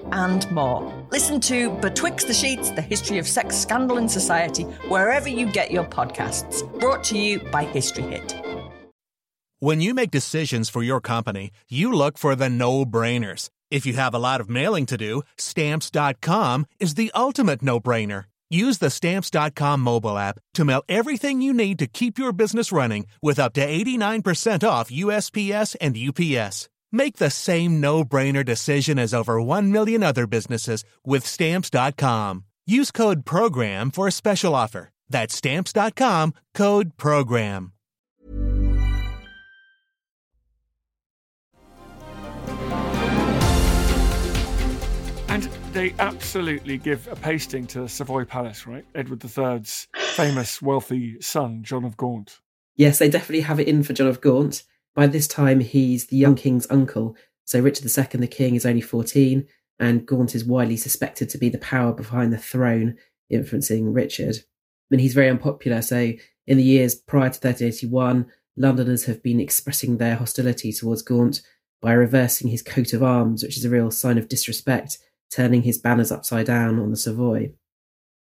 and 0.11 0.49
more. 0.51 0.93
Listen 1.11 1.39
to 1.41 1.71
Betwixt 1.71 2.27
the 2.27 2.33
Sheets, 2.33 2.71
the 2.71 2.81
history 2.81 3.17
of 3.17 3.27
sex, 3.27 3.57
scandal, 3.57 3.97
and 3.97 4.09
society, 4.09 4.63
wherever 4.87 5.29
you 5.29 5.51
get 5.51 5.71
your 5.71 5.85
podcasts. 5.85 6.61
Brought 6.79 7.03
to 7.05 7.17
you 7.17 7.39
by 7.51 7.63
History 7.63 8.03
Hit. 8.03 8.35
When 9.59 9.79
you 9.79 9.93
make 9.93 10.09
decisions 10.09 10.69
for 10.69 10.81
your 10.81 10.99
company, 10.99 11.51
you 11.69 11.93
look 11.93 12.17
for 12.17 12.35
the 12.35 12.49
no 12.49 12.83
brainers. 12.83 13.49
If 13.69 13.85
you 13.85 13.93
have 13.93 14.15
a 14.15 14.17
lot 14.17 14.41
of 14.41 14.49
mailing 14.49 14.87
to 14.87 14.97
do, 14.97 15.21
stamps.com 15.37 16.65
is 16.79 16.95
the 16.95 17.11
ultimate 17.13 17.61
no 17.61 17.79
brainer. 17.79 18.25
Use 18.49 18.79
the 18.79 18.89
stamps.com 18.89 19.79
mobile 19.79 20.17
app 20.17 20.39
to 20.55 20.65
mail 20.65 20.81
everything 20.89 21.43
you 21.43 21.53
need 21.53 21.77
to 21.77 21.85
keep 21.85 22.17
your 22.17 22.33
business 22.33 22.71
running 22.71 23.05
with 23.21 23.37
up 23.37 23.53
to 23.53 23.65
89% 23.65 24.67
off 24.67 24.89
USPS 24.89 25.75
and 25.79 25.95
UPS. 25.95 26.70
Make 26.91 27.17
the 27.17 27.29
same 27.29 27.79
no-brainer 27.79 28.45
decision 28.45 28.99
as 28.99 29.13
over 29.13 29.41
1 29.41 29.71
million 29.71 30.03
other 30.03 30.27
businesses 30.27 30.83
with 31.05 31.25
stamps.com. 31.25 32.45
Use 32.65 32.91
code 32.91 33.25
program 33.25 33.91
for 33.91 34.07
a 34.07 34.11
special 34.11 34.53
offer. 34.53 34.89
That's 35.09 35.35
stamps.com, 35.35 36.33
code 36.53 36.95
program. 36.97 37.73
And 45.27 45.43
they 45.73 45.93
absolutely 45.99 46.77
give 46.77 47.07
a 47.07 47.15
pasting 47.15 47.65
to 47.67 47.87
Savoy 47.87 48.25
Palace, 48.25 48.67
right? 48.67 48.85
Edward 48.93 49.23
III's 49.23 49.87
famous 49.95 50.61
wealthy 50.61 51.19
son, 51.21 51.63
John 51.63 51.85
of 51.85 51.97
Gaunt. 51.97 52.39
Yes, 52.75 52.99
they 52.99 53.09
definitely 53.09 53.41
have 53.41 53.59
it 53.59 53.67
in 53.67 53.83
for 53.83 53.93
John 53.93 54.07
of 54.07 54.21
Gaunt. 54.21 54.63
By 54.95 55.07
this 55.07 55.27
time, 55.27 55.59
he's 55.59 56.07
the 56.07 56.17
young 56.17 56.35
king's 56.35 56.69
uncle. 56.69 57.15
So 57.45 57.59
Richard 57.59 57.85
II, 57.85 58.19
the 58.19 58.27
king, 58.27 58.55
is 58.55 58.65
only 58.65 58.81
14, 58.81 59.47
and 59.79 60.05
Gaunt 60.05 60.35
is 60.35 60.45
widely 60.45 60.77
suspected 60.77 61.29
to 61.29 61.37
be 61.37 61.49
the 61.49 61.57
power 61.57 61.93
behind 61.93 62.31
the 62.31 62.37
throne, 62.37 62.97
influencing 63.29 63.93
Richard. 63.93 64.37
And 64.91 64.99
he's 64.99 65.13
very 65.13 65.29
unpopular. 65.29 65.81
So 65.81 66.13
in 66.47 66.57
the 66.57 66.63
years 66.63 66.95
prior 66.95 67.29
to 67.29 67.39
1381, 67.39 68.25
Londoners 68.57 69.05
have 69.05 69.23
been 69.23 69.39
expressing 69.39 69.97
their 69.97 70.15
hostility 70.15 70.73
towards 70.73 71.01
Gaunt 71.01 71.41
by 71.81 71.93
reversing 71.93 72.49
his 72.49 72.61
coat 72.61 72.93
of 72.93 73.01
arms, 73.01 73.43
which 73.43 73.57
is 73.57 73.65
a 73.65 73.69
real 73.69 73.89
sign 73.89 74.17
of 74.17 74.27
disrespect, 74.27 74.97
turning 75.31 75.63
his 75.63 75.77
banners 75.77 76.11
upside 76.11 76.45
down 76.47 76.79
on 76.79 76.91
the 76.91 76.97
Savoy. 76.97 77.53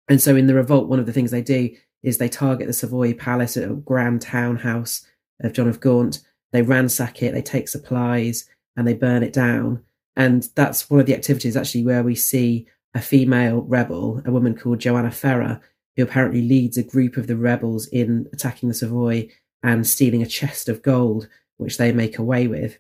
And 0.08 0.22
so 0.22 0.36
in 0.36 0.48
the 0.48 0.56
revolt, 0.56 0.88
one 0.88 1.00
of 1.00 1.06
the 1.06 1.14
things 1.14 1.32
they 1.32 1.42
do 1.42 1.70
is 2.02 2.18
they 2.18 2.30
target 2.30 2.68
the 2.68 2.74
Savoy 2.74 3.14
Palace, 3.14 3.58
a 3.58 3.68
grand 3.68 4.22
townhouse 4.22 5.06
of 5.42 5.54
John 5.54 5.68
of 5.68 5.80
Gaunt, 5.80 6.22
they 6.56 6.62
ransack 6.62 7.22
it, 7.22 7.34
they 7.34 7.42
take 7.42 7.68
supplies, 7.68 8.50
and 8.76 8.88
they 8.88 8.94
burn 8.94 9.24
it 9.24 9.34
down. 9.34 9.84
And 10.16 10.48
that's 10.56 10.90
one 10.90 11.00
of 11.00 11.06
the 11.06 11.16
activities 11.16 11.58
actually 11.58 11.84
where 11.84 12.04
we 12.04 12.16
see 12.16 12.68
a 12.94 13.02
female 13.02 13.62
rebel, 13.64 14.22
a 14.26 14.32
woman 14.32 14.56
called 14.56 14.80
Joanna 14.80 15.12
Ferrer, 15.12 15.60
who 15.96 16.04
apparently 16.04 16.42
leads 16.42 16.78
a 16.78 16.84
group 16.84 17.18
of 17.18 17.28
the 17.28 17.36
rebels 17.36 17.88
in 17.88 18.28
attacking 18.32 18.70
the 18.70 18.76
Savoy 18.76 19.30
and 19.64 19.86
stealing 19.86 20.22
a 20.22 20.28
chest 20.28 20.70
of 20.70 20.82
gold, 20.82 21.28
which 21.58 21.78
they 21.78 21.92
make 21.92 22.18
away 22.18 22.48
with. 22.48 22.78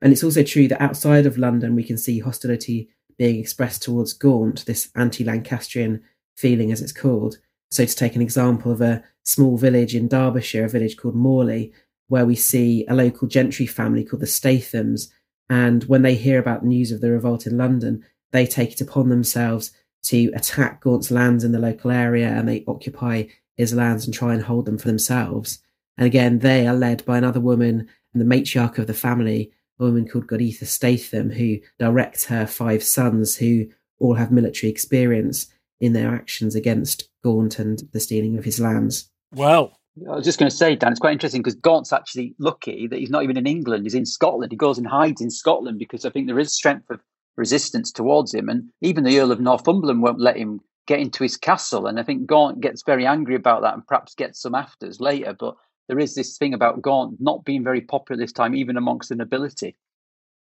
And 0.00 0.12
it's 0.12 0.24
also 0.24 0.42
true 0.42 0.68
that 0.68 0.82
outside 0.82 1.26
of 1.26 1.38
London, 1.38 1.74
we 1.74 1.84
can 1.84 1.98
see 1.98 2.20
hostility 2.20 2.88
being 3.18 3.40
expressed 3.40 3.82
towards 3.82 4.12
Gaunt, 4.12 4.66
this 4.66 4.90
anti 4.94 5.24
Lancastrian 5.24 6.02
feeling, 6.36 6.70
as 6.70 6.82
it's 6.82 6.92
called. 6.92 7.38
So, 7.70 7.84
to 7.84 7.96
take 7.96 8.14
an 8.14 8.22
example 8.22 8.70
of 8.70 8.80
a 8.80 9.02
small 9.24 9.56
village 9.56 9.94
in 9.94 10.06
Derbyshire, 10.06 10.66
a 10.66 10.68
village 10.68 10.96
called 10.96 11.16
Morley, 11.16 11.72
where 12.08 12.26
we 12.26 12.34
see 12.34 12.84
a 12.88 12.94
local 12.94 13.28
gentry 13.28 13.66
family 13.66 14.04
called 14.04 14.22
the 14.22 14.26
Stathams. 14.26 15.08
And 15.48 15.84
when 15.84 16.02
they 16.02 16.14
hear 16.14 16.38
about 16.38 16.62
the 16.62 16.68
news 16.68 16.92
of 16.92 17.00
the 17.00 17.10
revolt 17.10 17.46
in 17.46 17.56
London, 17.56 18.04
they 18.32 18.46
take 18.46 18.72
it 18.72 18.80
upon 18.80 19.08
themselves 19.08 19.72
to 20.04 20.30
attack 20.34 20.82
Gaunt's 20.82 21.10
lands 21.10 21.44
in 21.44 21.52
the 21.52 21.58
local 21.58 21.90
area 21.90 22.28
and 22.28 22.48
they 22.48 22.64
occupy 22.66 23.24
his 23.56 23.74
lands 23.74 24.04
and 24.04 24.14
try 24.14 24.34
and 24.34 24.42
hold 24.42 24.66
them 24.66 24.78
for 24.78 24.86
themselves. 24.86 25.58
And 25.96 26.06
again, 26.06 26.40
they 26.40 26.66
are 26.66 26.74
led 26.74 27.04
by 27.04 27.18
another 27.18 27.40
woman 27.40 27.88
the 28.18 28.24
matriarch 28.24 28.78
of 28.78 28.86
the 28.86 28.94
family, 28.94 29.52
a 29.78 29.84
woman 29.84 30.08
called 30.08 30.26
Goditha 30.26 30.66
Statham, 30.66 31.30
who 31.30 31.58
directs 31.78 32.26
her 32.26 32.46
five 32.46 32.82
sons 32.82 33.36
who 33.36 33.66
all 33.98 34.14
have 34.14 34.30
military 34.30 34.70
experience 34.70 35.48
in 35.80 35.92
their 35.92 36.14
actions 36.14 36.54
against 36.54 37.08
Gaunt 37.22 37.58
and 37.58 37.82
the 37.92 38.00
stealing 38.00 38.38
of 38.38 38.44
his 38.44 38.60
lands. 38.60 39.10
Well, 39.34 39.78
I 40.08 40.14
was 40.14 40.24
just 40.24 40.38
going 40.38 40.50
to 40.50 40.56
say, 40.56 40.76
Dan, 40.76 40.92
it's 40.92 41.00
quite 41.00 41.12
interesting 41.12 41.40
because 41.40 41.54
Gaunt's 41.54 41.92
actually 41.92 42.34
lucky 42.38 42.86
that 42.86 42.98
he's 42.98 43.10
not 43.10 43.22
even 43.22 43.38
in 43.38 43.46
England. 43.46 43.84
He's 43.84 43.94
in 43.94 44.04
Scotland. 44.04 44.52
He 44.52 44.56
goes 44.56 44.76
and 44.76 44.86
hides 44.86 45.22
in 45.22 45.30
Scotland 45.30 45.78
because 45.78 46.04
I 46.04 46.10
think 46.10 46.26
there 46.26 46.38
is 46.38 46.54
strength 46.54 46.90
of 46.90 47.00
resistance 47.36 47.90
towards 47.90 48.34
him. 48.34 48.48
And 48.50 48.68
even 48.82 49.04
the 49.04 49.18
Earl 49.18 49.32
of 49.32 49.40
Northumberland 49.40 50.02
won't 50.02 50.20
let 50.20 50.36
him 50.36 50.60
get 50.86 51.00
into 51.00 51.22
his 51.22 51.38
castle. 51.38 51.86
And 51.86 51.98
I 51.98 52.02
think 52.02 52.26
Gaunt 52.26 52.60
gets 52.60 52.82
very 52.84 53.06
angry 53.06 53.34
about 53.34 53.62
that 53.62 53.72
and 53.72 53.86
perhaps 53.86 54.14
gets 54.14 54.40
some 54.40 54.54
afters 54.54 55.00
later. 55.00 55.34
But 55.38 55.56
there 55.88 55.98
is 55.98 56.14
this 56.14 56.36
thing 56.36 56.52
about 56.52 56.82
Gaunt 56.82 57.16
not 57.18 57.44
being 57.44 57.64
very 57.64 57.80
popular 57.80 58.20
this 58.20 58.32
time, 58.32 58.54
even 58.54 58.76
amongst 58.76 59.08
the 59.08 59.16
nobility. 59.16 59.76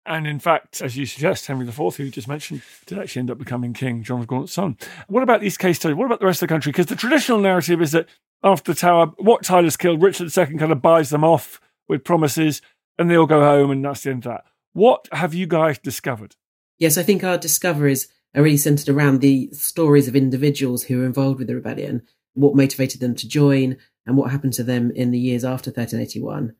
And 0.06 0.26
in 0.26 0.38
fact, 0.38 0.80
as 0.80 0.96
you 0.96 1.06
suggest, 1.06 1.46
Henry 1.46 1.66
IV, 1.68 1.76
who 1.76 2.04
you 2.04 2.10
just 2.10 2.28
mentioned, 2.28 2.62
did 2.86 2.98
actually 2.98 3.20
end 3.20 3.30
up 3.30 3.38
becoming 3.38 3.74
king, 3.74 4.02
John 4.02 4.20
of 4.20 4.26
Gaunt's 4.26 4.52
son. 4.52 4.76
What 5.08 5.22
about 5.22 5.40
these 5.40 5.58
case 5.58 5.76
studies? 5.76 5.96
What 5.96 6.06
about 6.06 6.20
the 6.20 6.26
rest 6.26 6.42
of 6.42 6.48
the 6.48 6.54
country? 6.54 6.72
Because 6.72 6.86
the 6.86 6.96
traditional 6.96 7.38
narrative 7.38 7.82
is 7.82 7.92
that 7.92 8.08
after 8.42 8.72
the 8.72 8.80
Tower, 8.80 9.12
Wat 9.18 9.42
Tyler's 9.42 9.76
killed, 9.76 10.02
Richard 10.02 10.36
II 10.36 10.58
kind 10.58 10.72
of 10.72 10.80
buys 10.80 11.10
them 11.10 11.24
off 11.24 11.60
with 11.88 12.04
promises, 12.04 12.62
and 12.98 13.10
they 13.10 13.16
all 13.16 13.26
go 13.26 13.40
home, 13.40 13.70
and 13.70 13.84
that's 13.84 14.02
the 14.02 14.10
end 14.10 14.26
of 14.26 14.32
that. 14.32 14.44
What 14.72 15.06
have 15.12 15.34
you 15.34 15.46
guys 15.46 15.78
discovered? 15.78 16.36
Yes, 16.78 16.96
I 16.96 17.02
think 17.02 17.22
our 17.22 17.36
discoveries 17.36 18.08
are 18.34 18.42
really 18.42 18.56
centered 18.56 18.88
around 18.88 19.20
the 19.20 19.50
stories 19.52 20.08
of 20.08 20.16
individuals 20.16 20.84
who 20.84 20.98
were 20.98 21.04
involved 21.04 21.38
with 21.38 21.48
the 21.48 21.54
rebellion, 21.54 22.02
what 22.34 22.54
motivated 22.54 23.00
them 23.00 23.14
to 23.16 23.28
join, 23.28 23.76
and 24.06 24.16
what 24.16 24.30
happened 24.30 24.54
to 24.54 24.62
them 24.64 24.90
in 24.92 25.10
the 25.10 25.18
years 25.18 25.44
after 25.44 25.70
1381. 25.70 26.54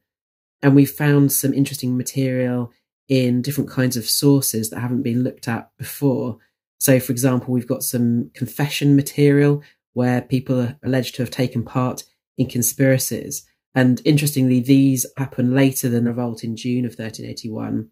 And 0.63 0.75
we 0.75 0.85
found 0.85 1.33
some 1.33 1.55
interesting 1.55 1.97
material 1.97 2.73
in 3.11 3.43
different 3.43 3.69
kinds 3.69 3.97
of 3.97 4.09
sources 4.09 4.71
that 4.71 4.79
haven't 4.79 5.03
been 5.03 5.25
looked 5.25 5.49
at 5.49 5.69
before. 5.77 6.39
So, 6.79 7.01
for 7.01 7.11
example, 7.11 7.53
we've 7.53 7.67
got 7.67 7.83
some 7.83 8.31
confession 8.35 8.95
material 8.95 9.63
where 9.93 10.23
people 10.23 10.61
are 10.61 10.79
alleged 10.85 11.17
to 11.17 11.23
have 11.23 11.31
taken 11.31 11.65
part 11.65 12.05
in 12.39 12.47
conspiracies. 12.47 13.45
And 13.75 14.01
interestingly, 14.05 14.61
these 14.61 15.05
happen 15.17 15.55
later 15.55 15.89
than 15.89 16.05
the 16.05 16.11
revolt 16.11 16.45
in 16.45 16.57
June 16.57 16.85
of 16.85 16.93
1381 16.93 17.91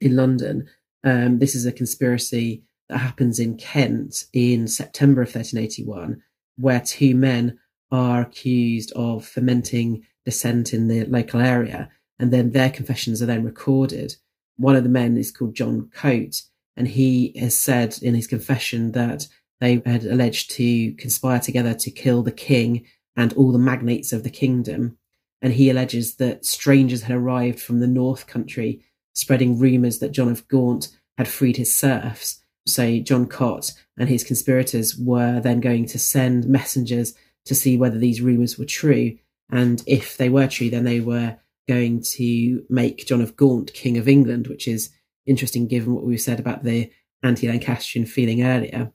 in 0.00 0.16
London. 0.16 0.68
Um, 1.02 1.40
this 1.40 1.56
is 1.56 1.66
a 1.66 1.72
conspiracy 1.72 2.62
that 2.88 2.98
happens 2.98 3.40
in 3.40 3.56
Kent 3.56 4.24
in 4.32 4.68
September 4.68 5.22
of 5.22 5.34
1381, 5.34 6.22
where 6.56 6.80
two 6.80 7.16
men 7.16 7.58
are 7.90 8.22
accused 8.22 8.92
of 8.92 9.26
fomenting 9.26 10.04
dissent 10.24 10.72
in 10.72 10.86
the 10.86 11.04
local 11.06 11.40
area, 11.40 11.90
and 12.20 12.32
then 12.32 12.52
their 12.52 12.70
confessions 12.70 13.20
are 13.20 13.26
then 13.26 13.44
recorded. 13.44 14.14
One 14.56 14.76
of 14.76 14.84
the 14.84 14.88
men 14.88 15.16
is 15.16 15.30
called 15.30 15.54
John 15.54 15.90
Coate, 15.94 16.42
and 16.76 16.88
he 16.88 17.32
has 17.38 17.56
said 17.58 17.98
in 18.02 18.14
his 18.14 18.26
confession 18.26 18.92
that 18.92 19.26
they 19.60 19.82
had 19.86 20.04
alleged 20.04 20.50
to 20.52 20.92
conspire 20.94 21.40
together 21.40 21.74
to 21.74 21.90
kill 21.90 22.22
the 22.22 22.32
king 22.32 22.84
and 23.16 23.32
all 23.34 23.52
the 23.52 23.58
magnates 23.58 24.12
of 24.12 24.22
the 24.22 24.30
kingdom. 24.30 24.98
And 25.40 25.52
he 25.52 25.70
alleges 25.70 26.16
that 26.16 26.44
strangers 26.44 27.02
had 27.02 27.16
arrived 27.16 27.60
from 27.60 27.80
the 27.80 27.86
North 27.86 28.26
Country 28.26 28.82
spreading 29.12 29.58
rumours 29.58 29.98
that 30.00 30.12
John 30.12 30.28
of 30.28 30.46
Gaunt 30.48 30.88
had 31.16 31.28
freed 31.28 31.56
his 31.56 31.74
serfs. 31.74 32.42
So 32.66 32.98
John 32.98 33.26
Coate 33.26 33.72
and 33.96 34.08
his 34.08 34.24
conspirators 34.24 34.96
were 34.96 35.40
then 35.40 35.60
going 35.60 35.86
to 35.86 35.98
send 35.98 36.46
messengers 36.46 37.14
to 37.44 37.54
see 37.54 37.76
whether 37.76 37.98
these 37.98 38.20
rumours 38.20 38.58
were 38.58 38.64
true. 38.64 39.16
And 39.50 39.82
if 39.86 40.16
they 40.16 40.28
were 40.28 40.48
true, 40.48 40.70
then 40.70 40.84
they 40.84 41.00
were 41.00 41.36
going 41.68 42.02
to 42.02 42.64
make 42.68 43.06
John 43.06 43.20
of 43.20 43.36
Gaunt 43.36 43.72
King 43.72 43.96
of 43.98 44.08
England, 44.08 44.46
which 44.46 44.68
is 44.68 44.90
interesting 45.26 45.66
given 45.66 45.94
what 45.94 46.04
we've 46.04 46.20
said 46.20 46.40
about 46.40 46.64
the 46.64 46.90
anti 47.22 47.48
Lancastrian 47.48 48.06
feeling 48.06 48.42
earlier. 48.42 48.92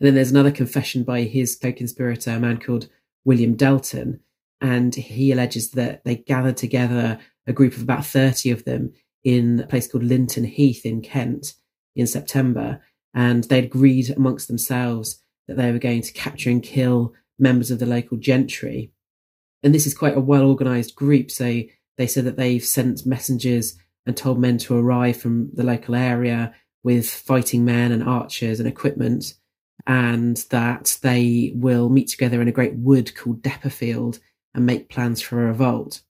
And 0.00 0.06
then 0.06 0.14
there's 0.14 0.30
another 0.30 0.50
confession 0.50 1.04
by 1.04 1.22
his 1.22 1.56
co 1.56 1.72
conspirator, 1.72 2.30
a 2.30 2.40
man 2.40 2.58
called 2.58 2.88
William 3.24 3.54
Delton. 3.54 4.20
And 4.60 4.94
he 4.94 5.32
alleges 5.32 5.70
that 5.72 6.04
they 6.04 6.16
gathered 6.16 6.56
together 6.56 7.18
a 7.46 7.52
group 7.52 7.74
of 7.74 7.82
about 7.82 8.04
30 8.04 8.50
of 8.50 8.64
them 8.64 8.92
in 9.24 9.60
a 9.60 9.66
place 9.66 9.90
called 9.90 10.04
Linton 10.04 10.44
Heath 10.44 10.84
in 10.84 11.02
Kent 11.02 11.54
in 11.94 12.06
September. 12.06 12.82
And 13.14 13.44
they'd 13.44 13.64
agreed 13.64 14.10
amongst 14.10 14.48
themselves 14.48 15.22
that 15.48 15.56
they 15.56 15.72
were 15.72 15.78
going 15.78 16.02
to 16.02 16.12
capture 16.12 16.50
and 16.50 16.62
kill 16.62 17.12
members 17.38 17.70
of 17.70 17.78
the 17.78 17.86
local 17.86 18.16
gentry. 18.16 18.92
And 19.62 19.74
this 19.74 19.86
is 19.86 19.96
quite 19.96 20.16
a 20.16 20.20
well 20.20 20.46
organized 20.46 20.94
group. 20.94 21.30
So 21.30 21.62
they 22.00 22.06
said 22.06 22.24
that 22.24 22.36
they've 22.36 22.64
sent 22.64 23.04
messengers 23.04 23.76
and 24.06 24.16
told 24.16 24.40
men 24.40 24.56
to 24.56 24.74
arrive 24.74 25.18
from 25.18 25.50
the 25.52 25.62
local 25.62 25.94
area 25.94 26.54
with 26.82 27.10
fighting 27.10 27.62
men 27.62 27.92
and 27.92 28.02
archers 28.02 28.58
and 28.58 28.66
equipment, 28.66 29.34
and 29.86 30.38
that 30.48 30.98
they 31.02 31.52
will 31.54 31.90
meet 31.90 32.08
together 32.08 32.40
in 32.40 32.48
a 32.48 32.52
great 32.52 32.74
wood 32.74 33.14
called 33.14 33.42
Depperfield 33.42 34.18
and 34.54 34.64
make 34.64 34.88
plans 34.88 35.20
for 35.20 35.42
a 35.42 35.48
revolt. 35.48 36.00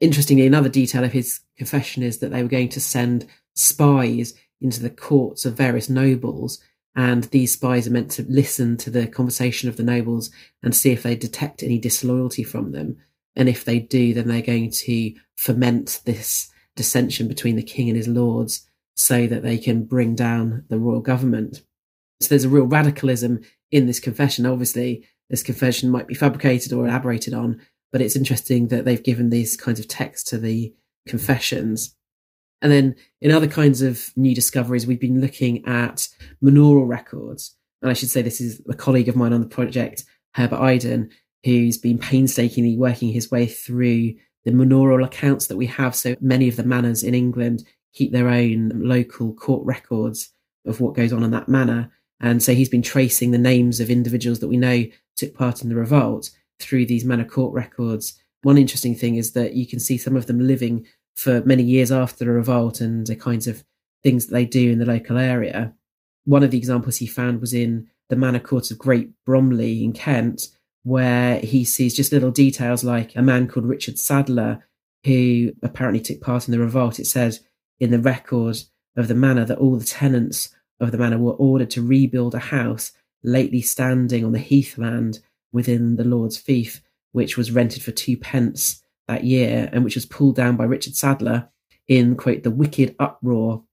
Interestingly, 0.00 0.46
another 0.46 0.70
detail 0.70 1.04
of 1.04 1.12
his 1.12 1.40
confession 1.58 2.02
is 2.02 2.20
that 2.20 2.30
they 2.30 2.42
were 2.42 2.48
going 2.48 2.70
to 2.70 2.80
send 2.80 3.26
spies 3.54 4.32
into 4.62 4.80
the 4.80 4.88
courts 4.88 5.44
of 5.44 5.58
various 5.58 5.90
nobles, 5.90 6.58
and 6.96 7.24
these 7.24 7.52
spies 7.52 7.86
are 7.86 7.90
meant 7.90 8.10
to 8.12 8.24
listen 8.30 8.78
to 8.78 8.88
the 8.88 9.06
conversation 9.06 9.68
of 9.68 9.76
the 9.76 9.82
nobles 9.82 10.30
and 10.62 10.74
see 10.74 10.92
if 10.92 11.02
they 11.02 11.14
detect 11.14 11.62
any 11.62 11.78
disloyalty 11.78 12.42
from 12.42 12.72
them. 12.72 12.96
And 13.36 13.48
if 13.48 13.64
they 13.64 13.78
do, 13.78 14.14
then 14.14 14.28
they're 14.28 14.42
going 14.42 14.70
to 14.70 15.14
foment 15.36 16.00
this 16.04 16.50
dissension 16.76 17.28
between 17.28 17.56
the 17.56 17.62
king 17.62 17.88
and 17.88 17.96
his 17.96 18.08
lords 18.08 18.68
so 18.96 19.26
that 19.26 19.42
they 19.42 19.58
can 19.58 19.84
bring 19.84 20.14
down 20.14 20.64
the 20.68 20.78
royal 20.78 21.00
government. 21.00 21.62
So 22.20 22.28
there's 22.28 22.44
a 22.44 22.48
real 22.48 22.66
radicalism 22.66 23.40
in 23.70 23.86
this 23.86 24.00
confession. 24.00 24.46
Obviously, 24.46 25.06
this 25.30 25.42
confession 25.42 25.90
might 25.90 26.06
be 26.06 26.14
fabricated 26.14 26.72
or 26.72 26.86
elaborated 26.86 27.34
on, 27.34 27.60
but 27.90 28.00
it's 28.00 28.16
interesting 28.16 28.68
that 28.68 28.84
they've 28.84 29.02
given 29.02 29.30
these 29.30 29.56
kinds 29.56 29.80
of 29.80 29.88
texts 29.88 30.30
to 30.30 30.38
the 30.38 30.72
confessions. 31.08 31.96
And 32.62 32.70
then 32.70 32.94
in 33.20 33.30
other 33.30 33.48
kinds 33.48 33.82
of 33.82 34.10
new 34.16 34.34
discoveries, 34.34 34.86
we've 34.86 35.00
been 35.00 35.20
looking 35.20 35.66
at 35.66 36.08
manorial 36.40 36.86
records. 36.86 37.56
And 37.82 37.90
I 37.90 37.94
should 37.94 38.10
say 38.10 38.22
this 38.22 38.40
is 38.40 38.62
a 38.68 38.74
colleague 38.74 39.08
of 39.08 39.16
mine 39.16 39.32
on 39.32 39.40
the 39.40 39.46
project, 39.46 40.04
Herbert 40.34 40.60
Eiden, 40.60 41.10
who's 41.44 41.76
been 41.76 41.98
painstakingly 41.98 42.76
working 42.76 43.10
his 43.10 43.30
way 43.30 43.46
through 43.46 44.14
the 44.44 44.52
manorial 44.52 45.04
accounts 45.04 45.46
that 45.46 45.56
we 45.56 45.66
have. 45.66 45.94
So 45.94 46.16
many 46.20 46.48
of 46.48 46.56
the 46.56 46.64
manors 46.64 47.02
in 47.02 47.14
England 47.14 47.64
keep 47.92 48.12
their 48.12 48.28
own 48.28 48.70
local 48.74 49.32
court 49.34 49.64
records 49.64 50.30
of 50.66 50.80
what 50.80 50.94
goes 50.94 51.12
on 51.12 51.22
in 51.22 51.30
that 51.32 51.48
manor. 51.48 51.90
And 52.20 52.42
so 52.42 52.54
he's 52.54 52.68
been 52.68 52.82
tracing 52.82 53.30
the 53.30 53.38
names 53.38 53.80
of 53.80 53.90
individuals 53.90 54.40
that 54.40 54.48
we 54.48 54.56
know 54.56 54.84
took 55.16 55.34
part 55.34 55.62
in 55.62 55.68
the 55.68 55.74
revolt 55.74 56.30
through 56.58 56.86
these 56.86 57.04
manor 57.04 57.24
court 57.24 57.52
records. 57.52 58.18
One 58.42 58.58
interesting 58.58 58.94
thing 58.94 59.16
is 59.16 59.32
that 59.32 59.54
you 59.54 59.66
can 59.66 59.80
see 59.80 59.98
some 59.98 60.16
of 60.16 60.26
them 60.26 60.38
living 60.38 60.86
for 61.14 61.42
many 61.42 61.62
years 61.62 61.92
after 61.92 62.24
the 62.24 62.30
revolt 62.30 62.80
and 62.80 63.06
the 63.06 63.16
kinds 63.16 63.46
of 63.46 63.64
things 64.02 64.26
that 64.26 64.32
they 64.32 64.44
do 64.44 64.70
in 64.70 64.78
the 64.78 64.86
local 64.86 65.18
area. 65.18 65.74
One 66.24 66.42
of 66.42 66.50
the 66.50 66.58
examples 66.58 66.96
he 66.96 67.06
found 67.06 67.40
was 67.40 67.52
in 67.54 67.88
the 68.08 68.16
manor 68.16 68.40
court 68.40 68.70
of 68.70 68.78
Great 68.78 69.10
Bromley 69.24 69.84
in 69.84 69.92
Kent, 69.92 70.48
where 70.84 71.40
he 71.40 71.64
sees 71.64 71.96
just 71.96 72.12
little 72.12 72.30
details 72.30 72.84
like 72.84 73.16
a 73.16 73.22
man 73.22 73.48
called 73.48 73.66
Richard 73.66 73.98
Sadler, 73.98 74.64
who 75.04 75.52
apparently 75.62 76.00
took 76.00 76.20
part 76.20 76.46
in 76.46 76.52
the 76.52 76.58
revolt. 76.58 76.98
It 76.98 77.06
says 77.06 77.40
in 77.80 77.90
the 77.90 77.98
record 77.98 78.58
of 78.96 79.08
the 79.08 79.14
manor 79.14 79.44
that 79.44 79.58
all 79.58 79.76
the 79.76 79.84
tenants 79.84 80.54
of 80.80 80.92
the 80.92 80.98
manor 80.98 81.18
were 81.18 81.32
ordered 81.32 81.70
to 81.70 81.82
rebuild 81.82 82.34
a 82.34 82.38
house 82.38 82.92
lately 83.22 83.60
standing 83.60 84.24
on 84.24 84.32
the 84.32 84.38
heathland 84.38 85.18
within 85.52 85.96
the 85.96 86.04
Lord's 86.04 86.36
fief, 86.36 86.82
which 87.12 87.36
was 87.36 87.50
rented 87.50 87.82
for 87.82 87.90
two 87.90 88.16
pence 88.16 88.82
that 89.08 89.24
year 89.24 89.68
and 89.72 89.84
which 89.84 89.94
was 89.94 90.06
pulled 90.06 90.36
down 90.36 90.56
by 90.56 90.64
Richard 90.64 90.94
Sadler 90.94 91.48
in, 91.88 92.16
quote, 92.16 92.42
the 92.42 92.50
wicked 92.50 92.94
uproar 92.98 93.64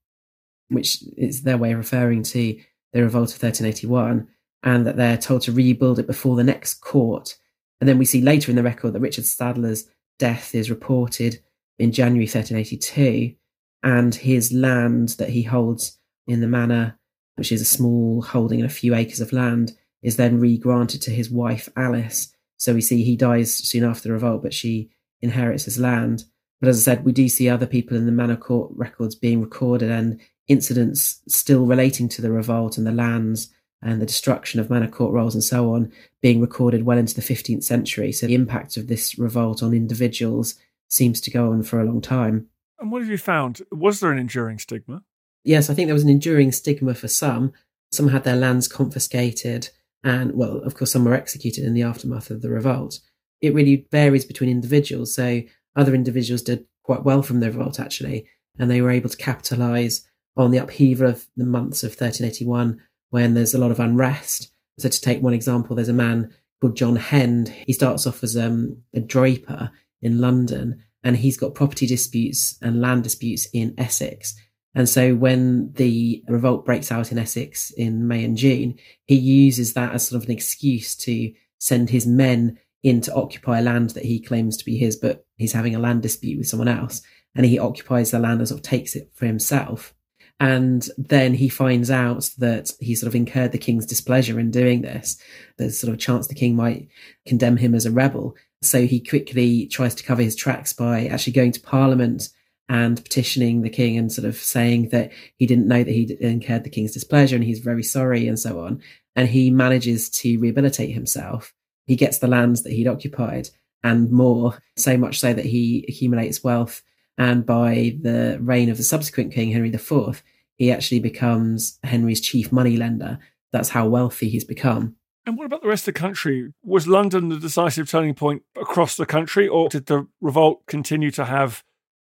which 0.72 1.02
is 1.16 1.42
their 1.42 1.58
way 1.58 1.72
of 1.72 1.78
referring 1.78 2.22
to 2.22 2.58
the 2.92 3.02
revolt 3.02 3.34
of 3.34 3.42
1381, 3.42 4.28
and 4.62 4.86
that 4.86 4.96
they're 4.96 5.18
told 5.18 5.42
to 5.42 5.52
rebuild 5.52 5.98
it 5.98 6.06
before 6.06 6.36
the 6.36 6.44
next 6.44 6.74
court. 6.74 7.36
And 7.80 7.88
then 7.88 7.98
we 7.98 8.04
see 8.04 8.20
later 8.20 8.50
in 8.50 8.56
the 8.56 8.62
record 8.62 8.92
that 8.92 9.00
Richard 9.00 9.26
Sadler's 9.26 9.88
death 10.18 10.54
is 10.54 10.70
reported 10.70 11.40
in 11.78 11.90
January 11.90 12.26
1382, 12.26 13.34
and 13.82 14.14
his 14.14 14.52
land 14.52 15.10
that 15.18 15.30
he 15.30 15.42
holds 15.42 15.98
in 16.28 16.40
the 16.40 16.46
manor, 16.46 16.98
which 17.34 17.50
is 17.50 17.60
a 17.60 17.64
small 17.64 18.22
holding 18.22 18.60
and 18.60 18.70
a 18.70 18.72
few 18.72 18.94
acres 18.94 19.20
of 19.20 19.32
land, 19.32 19.72
is 20.02 20.16
then 20.16 20.38
re-granted 20.38 21.02
to 21.02 21.10
his 21.10 21.30
wife 21.30 21.68
Alice. 21.76 22.32
So 22.56 22.74
we 22.74 22.80
see 22.80 23.02
he 23.02 23.16
dies 23.16 23.52
soon 23.52 23.84
after 23.84 24.04
the 24.04 24.12
revolt, 24.12 24.42
but 24.42 24.54
she 24.54 24.90
inherits 25.20 25.64
his 25.64 25.78
land. 25.78 26.24
But 26.60 26.68
as 26.68 26.86
I 26.86 26.92
said, 26.92 27.04
we 27.04 27.10
do 27.10 27.28
see 27.28 27.48
other 27.48 27.66
people 27.66 27.96
in 27.96 28.06
the 28.06 28.12
manor 28.12 28.36
court 28.36 28.70
records 28.76 29.16
being 29.16 29.40
recorded 29.40 29.90
and 29.90 30.20
incidents 30.46 31.20
still 31.26 31.66
relating 31.66 32.08
to 32.10 32.22
the 32.22 32.30
revolt 32.30 32.78
and 32.78 32.86
the 32.86 32.92
lands 32.92 33.52
and 33.82 34.00
the 34.00 34.06
destruction 34.06 34.60
of 34.60 34.70
manor 34.70 34.88
court 34.88 35.12
rolls 35.12 35.34
and 35.34 35.42
so 35.42 35.74
on 35.74 35.92
being 36.20 36.40
recorded 36.40 36.84
well 36.84 36.98
into 36.98 37.14
the 37.14 37.20
15th 37.20 37.64
century. 37.64 38.12
So 38.12 38.26
the 38.26 38.34
impact 38.34 38.76
of 38.76 38.86
this 38.86 39.18
revolt 39.18 39.62
on 39.62 39.74
individuals 39.74 40.54
seems 40.88 41.20
to 41.22 41.30
go 41.30 41.50
on 41.50 41.62
for 41.62 41.80
a 41.80 41.84
long 41.84 42.00
time. 42.00 42.46
And 42.78 42.90
what 42.92 43.02
have 43.02 43.10
you 43.10 43.18
found? 43.18 43.62
Was 43.70 44.00
there 44.00 44.12
an 44.12 44.18
enduring 44.18 44.58
stigma? 44.58 45.02
Yes, 45.44 45.68
I 45.68 45.74
think 45.74 45.86
there 45.86 45.94
was 45.94 46.04
an 46.04 46.10
enduring 46.10 46.52
stigma 46.52 46.94
for 46.94 47.08
some. 47.08 47.52
Some 47.90 48.08
had 48.08 48.24
their 48.24 48.36
lands 48.36 48.68
confiscated, 48.68 49.68
and, 50.04 50.34
well, 50.34 50.58
of 50.58 50.74
course, 50.74 50.92
some 50.92 51.04
were 51.04 51.14
executed 51.14 51.64
in 51.64 51.74
the 51.74 51.82
aftermath 51.82 52.30
of 52.30 52.42
the 52.42 52.48
revolt. 52.48 53.00
It 53.40 53.54
really 53.54 53.86
varies 53.90 54.24
between 54.24 54.50
individuals. 54.50 55.14
So 55.14 55.42
other 55.76 55.94
individuals 55.94 56.42
did 56.42 56.66
quite 56.82 57.04
well 57.04 57.22
from 57.22 57.40
the 57.40 57.50
revolt, 57.50 57.78
actually, 57.80 58.26
and 58.58 58.70
they 58.70 58.80
were 58.80 58.90
able 58.90 59.10
to 59.10 59.16
capitalize 59.16 60.06
on 60.36 60.50
the 60.50 60.58
upheaval 60.58 61.08
of 61.08 61.26
the 61.36 61.44
months 61.44 61.82
of 61.82 61.90
1381 61.90 62.80
when 63.12 63.34
there's 63.34 63.52
a 63.52 63.58
lot 63.58 63.70
of 63.70 63.78
unrest. 63.78 64.50
So, 64.78 64.88
to 64.88 65.00
take 65.00 65.22
one 65.22 65.34
example, 65.34 65.76
there's 65.76 65.90
a 65.90 65.92
man 65.92 66.34
called 66.60 66.76
John 66.76 66.96
Hend. 66.96 67.50
He 67.50 67.74
starts 67.74 68.06
off 68.06 68.24
as 68.24 68.36
um, 68.38 68.78
a 68.94 69.00
draper 69.00 69.70
in 70.00 70.18
London, 70.20 70.82
and 71.04 71.18
he's 71.18 71.36
got 71.36 71.54
property 71.54 71.86
disputes 71.86 72.58
and 72.62 72.80
land 72.80 73.04
disputes 73.04 73.46
in 73.52 73.74
Essex. 73.76 74.34
And 74.74 74.88
so, 74.88 75.14
when 75.14 75.72
the 75.74 76.24
revolt 76.26 76.64
breaks 76.64 76.90
out 76.90 77.12
in 77.12 77.18
Essex 77.18 77.70
in 77.72 78.08
May 78.08 78.24
and 78.24 78.36
June, 78.36 78.78
he 79.06 79.16
uses 79.16 79.74
that 79.74 79.92
as 79.92 80.08
sort 80.08 80.22
of 80.22 80.28
an 80.28 80.34
excuse 80.34 80.96
to 80.96 81.32
send 81.58 81.90
his 81.90 82.06
men 82.06 82.58
in 82.82 83.02
to 83.02 83.14
occupy 83.14 83.60
land 83.60 83.90
that 83.90 84.06
he 84.06 84.20
claims 84.20 84.56
to 84.56 84.64
be 84.64 84.78
his, 84.78 84.96
but 84.96 85.26
he's 85.36 85.52
having 85.52 85.74
a 85.74 85.78
land 85.78 86.00
dispute 86.00 86.38
with 86.38 86.48
someone 86.48 86.68
else. 86.68 87.02
And 87.34 87.44
he 87.44 87.58
occupies 87.58 88.10
the 88.10 88.18
land 88.18 88.40
and 88.40 88.48
sort 88.48 88.60
of 88.60 88.64
takes 88.64 88.96
it 88.96 89.10
for 89.14 89.26
himself. 89.26 89.94
And 90.42 90.88
then 90.98 91.34
he 91.34 91.48
finds 91.48 91.88
out 91.88 92.28
that 92.38 92.72
he 92.80 92.96
sort 92.96 93.06
of 93.06 93.14
incurred 93.14 93.52
the 93.52 93.58
king's 93.58 93.86
displeasure 93.86 94.40
in 94.40 94.50
doing 94.50 94.82
this. 94.82 95.16
There's 95.56 95.78
sort 95.78 95.90
of 95.90 95.94
a 95.94 95.98
chance 95.98 96.26
the 96.26 96.34
king 96.34 96.56
might 96.56 96.88
condemn 97.24 97.58
him 97.58 97.76
as 97.76 97.86
a 97.86 97.92
rebel. 97.92 98.34
So 98.60 98.84
he 98.84 98.98
quickly 98.98 99.68
tries 99.68 99.94
to 99.94 100.02
cover 100.02 100.20
his 100.20 100.34
tracks 100.34 100.72
by 100.72 101.06
actually 101.06 101.34
going 101.34 101.52
to 101.52 101.60
parliament 101.60 102.28
and 102.68 102.96
petitioning 103.04 103.62
the 103.62 103.70
king 103.70 103.96
and 103.96 104.10
sort 104.10 104.26
of 104.26 104.34
saying 104.34 104.88
that 104.88 105.12
he 105.36 105.46
didn't 105.46 105.68
know 105.68 105.84
that 105.84 105.92
he'd 105.92 106.10
incurred 106.10 106.64
the 106.64 106.70
king's 106.70 106.92
displeasure 106.92 107.36
and 107.36 107.44
he's 107.44 107.60
very 107.60 107.84
sorry 107.84 108.26
and 108.26 108.36
so 108.36 108.64
on. 108.64 108.82
And 109.14 109.28
he 109.28 109.48
manages 109.52 110.10
to 110.10 110.40
rehabilitate 110.40 110.90
himself. 110.90 111.54
He 111.86 111.94
gets 111.94 112.18
the 112.18 112.26
lands 112.26 112.64
that 112.64 112.72
he'd 112.72 112.88
occupied 112.88 113.50
and 113.84 114.10
more, 114.10 114.60
so 114.76 114.96
much 114.96 115.20
so 115.20 115.32
that 115.32 115.44
he 115.44 115.84
accumulates 115.88 116.42
wealth 116.42 116.82
and 117.18 117.44
by 117.44 117.96
the 118.00 118.38
reign 118.40 118.70
of 118.70 118.76
the 118.76 118.82
subsequent 118.82 119.32
king, 119.32 119.52
Henry 119.52 119.72
IV, 119.72 120.22
he 120.56 120.70
actually 120.70 121.00
becomes 121.00 121.78
Henry's 121.82 122.20
chief 122.20 122.52
moneylender. 122.52 123.18
That's 123.52 123.70
how 123.70 123.86
wealthy 123.88 124.28
he's 124.28 124.44
become. 124.44 124.96
And 125.24 125.36
what 125.36 125.46
about 125.46 125.62
the 125.62 125.68
rest 125.68 125.86
of 125.86 125.94
the 125.94 126.00
country? 126.00 126.52
Was 126.64 126.88
London 126.88 127.28
the 127.28 127.38
decisive 127.38 127.88
turning 127.88 128.14
point 128.14 128.42
across 128.56 128.96
the 128.96 129.06
country, 129.06 129.46
or 129.46 129.68
did 129.68 129.86
the 129.86 130.08
revolt 130.20 130.66
continue 130.66 131.10
to 131.12 131.24
have 131.24 131.62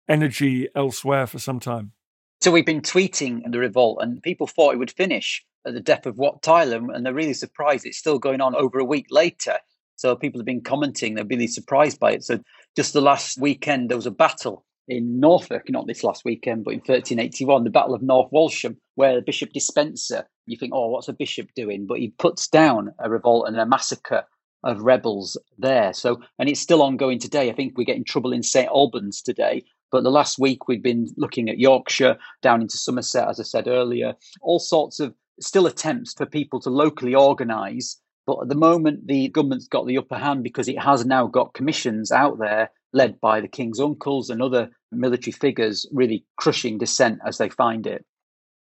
energy 0.08 0.68
elsewhere 0.76 1.26
for 1.26 1.40
some 1.40 1.60
time? 1.60 1.94
So 2.42 2.52
we've 2.52 2.66
been 2.66 2.82
tweeting 2.82 3.42
the 3.52 3.58
revolt, 3.58 4.00
and 4.02 4.22
people 4.22 4.46
thought 4.46 4.74
it 4.74 4.78
would 4.78 4.92
finish 4.92 5.44
at 5.66 5.74
the 5.74 5.80
death 5.82 6.06
of 6.06 6.20
Wat 6.20 6.44
Tyler, 6.44 6.78
and 6.78 7.04
they're 7.04 7.14
really 7.14 7.34
surprised 7.34 7.86
it's 7.86 7.98
still 7.98 8.20
going 8.20 8.40
on 8.40 8.54
over 8.54 8.78
a 8.78 8.86
week 8.86 9.08
later. 9.10 9.58
So 9.96 10.16
people 10.16 10.40
have 10.40 10.46
been 10.46 10.62
commenting, 10.62 11.16
they're 11.16 11.26
really 11.26 11.48
surprised 11.48 12.00
by 12.00 12.12
it. 12.12 12.24
So 12.24 12.40
just 12.76 12.94
the 12.94 13.02
last 13.02 13.42
weekend, 13.42 13.90
there 13.90 13.98
was 13.98 14.06
a 14.06 14.12
battle 14.12 14.64
in 14.88 15.20
Norfolk, 15.20 15.64
not 15.70 15.88
this 15.88 16.04
last 16.04 16.24
weekend, 16.24 16.64
but 16.64 16.74
in 16.74 16.80
1381, 16.80 17.64
the 17.64 17.70
Battle 17.70 17.94
of 17.94 18.02
North 18.02 18.32
Walsham, 18.32 18.78
where 18.96 19.22
Bishop 19.22 19.52
Despenser, 19.52 20.26
you 20.46 20.58
think, 20.58 20.74
oh, 20.74 20.88
what's 20.88 21.10
a 21.10 21.14
bishop 21.14 21.50
doing? 21.56 21.86
But 21.88 22.00
he 22.00 22.14
puts 22.18 22.48
down 22.48 22.94
a 23.00 23.10
revolt 23.10 23.48
and 23.48 23.60
a 23.60 23.66
massacre 23.66 24.24
of 24.64 24.82
rebels 24.82 25.38
there. 25.58 25.94
So, 25.94 26.22
and 26.40 26.50
it's 26.50 26.60
still 26.60 26.82
ongoing 26.82 27.20
today. 27.20 27.50
I 27.50 27.54
think 27.54 27.78
we're 27.78 27.84
getting 27.84 28.04
trouble 28.04 28.34
in 28.34 28.44
St. 28.44 28.70
Albans 28.70 29.22
today. 29.22 29.64
But 29.92 30.04
the 30.04 30.12
last 30.12 30.38
week 30.40 30.68
we've 30.68 30.84
been 30.84 31.08
looking 31.16 31.50
at 31.50 31.60
Yorkshire, 31.60 32.18
down 32.42 32.62
into 32.62 32.78
Somerset, 32.78 33.30
as 33.30 33.40
I 33.40 33.44
said 33.44 33.68
earlier, 33.68 34.16
all 34.42 34.60
sorts 34.60 35.00
of 35.00 35.14
still 35.40 35.68
attempts 35.68 36.14
for 36.14 36.26
people 36.26 36.60
to 36.62 36.70
locally 36.70 37.16
organise. 37.16 38.00
But 38.28 38.42
at 38.42 38.50
the 38.50 38.56
moment, 38.56 39.08
the 39.08 39.30
government's 39.30 39.70
got 39.70 39.88
the 39.88 39.98
upper 39.98 40.18
hand 40.18 40.44
because 40.44 40.68
it 40.68 40.78
has 40.80 41.06
now 41.06 41.28
got 41.28 41.54
commissions 41.54 42.12
out 42.12 42.38
there 42.38 42.70
led 42.92 43.22
by 43.22 43.40
the 43.40 43.48
king's 43.48 43.80
uncles 43.80 44.30
and 44.30 44.42
other 44.42 44.70
military 44.92 45.32
figures 45.32 45.88
really 45.94 46.26
crushing 46.36 46.78
dissent 46.78 47.20
as 47.26 47.38
they 47.38 47.50
find 47.50 47.88
it. 47.88 48.06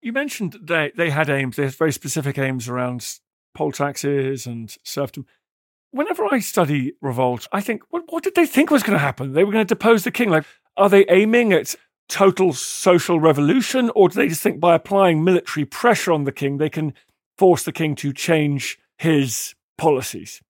You 0.03 0.13
mentioned 0.13 0.59
they, 0.63 0.93
they 0.95 1.09
had 1.09 1.31
aims, 1.31 1.57
they 1.57 1.65
had 1.65 1.75
very 1.75 1.93
specific 1.93 2.37
aims 2.37 2.69
around 2.69 3.19
poll 3.55 3.73
taxes 3.73 4.47
and 4.47 4.77
serfdom. 4.85 5.27
Whenever 5.91 6.27
I 6.31 6.41
study 6.41 6.93
revolt, 7.01 7.49
I 7.51 7.63
think, 7.63 7.83
what, 7.89 8.05
what 8.11 8.23
did 8.23 8.35
they 8.35 8.45
think 8.45 8.71
was 8.71 8.83
going 8.83 8.99
to 8.99 8.99
happen? 8.99 9.33
They 9.33 9.43
were 9.43 9.53
going 9.53 9.67
to 9.67 9.75
depose 9.75 10.05
the 10.05 10.11
king. 10.11 10.29
Like, 10.29 10.45
are 10.77 10.91
they 10.91 11.07
aiming 11.09 11.55
at 11.55 11.75
total 12.09 12.53
social 12.53 13.19
revolution, 13.19 13.91
or 13.95 14.11
do 14.11 14.17
they 14.17 14.29
just 14.29 14.43
think 14.43 14.61
by 14.61 14.75
applying 14.75 15.25
military 15.25 15.65
pressure 15.65 16.13
on 16.13 16.25
the 16.25 16.33
king, 16.33 16.59
they 16.59 16.69
can 16.69 16.93
force 17.39 17.63
the 17.63 17.73
king 17.73 17.95
to 17.97 18.13
change 18.13 18.79
his 18.99 19.55
policies? 19.79 20.43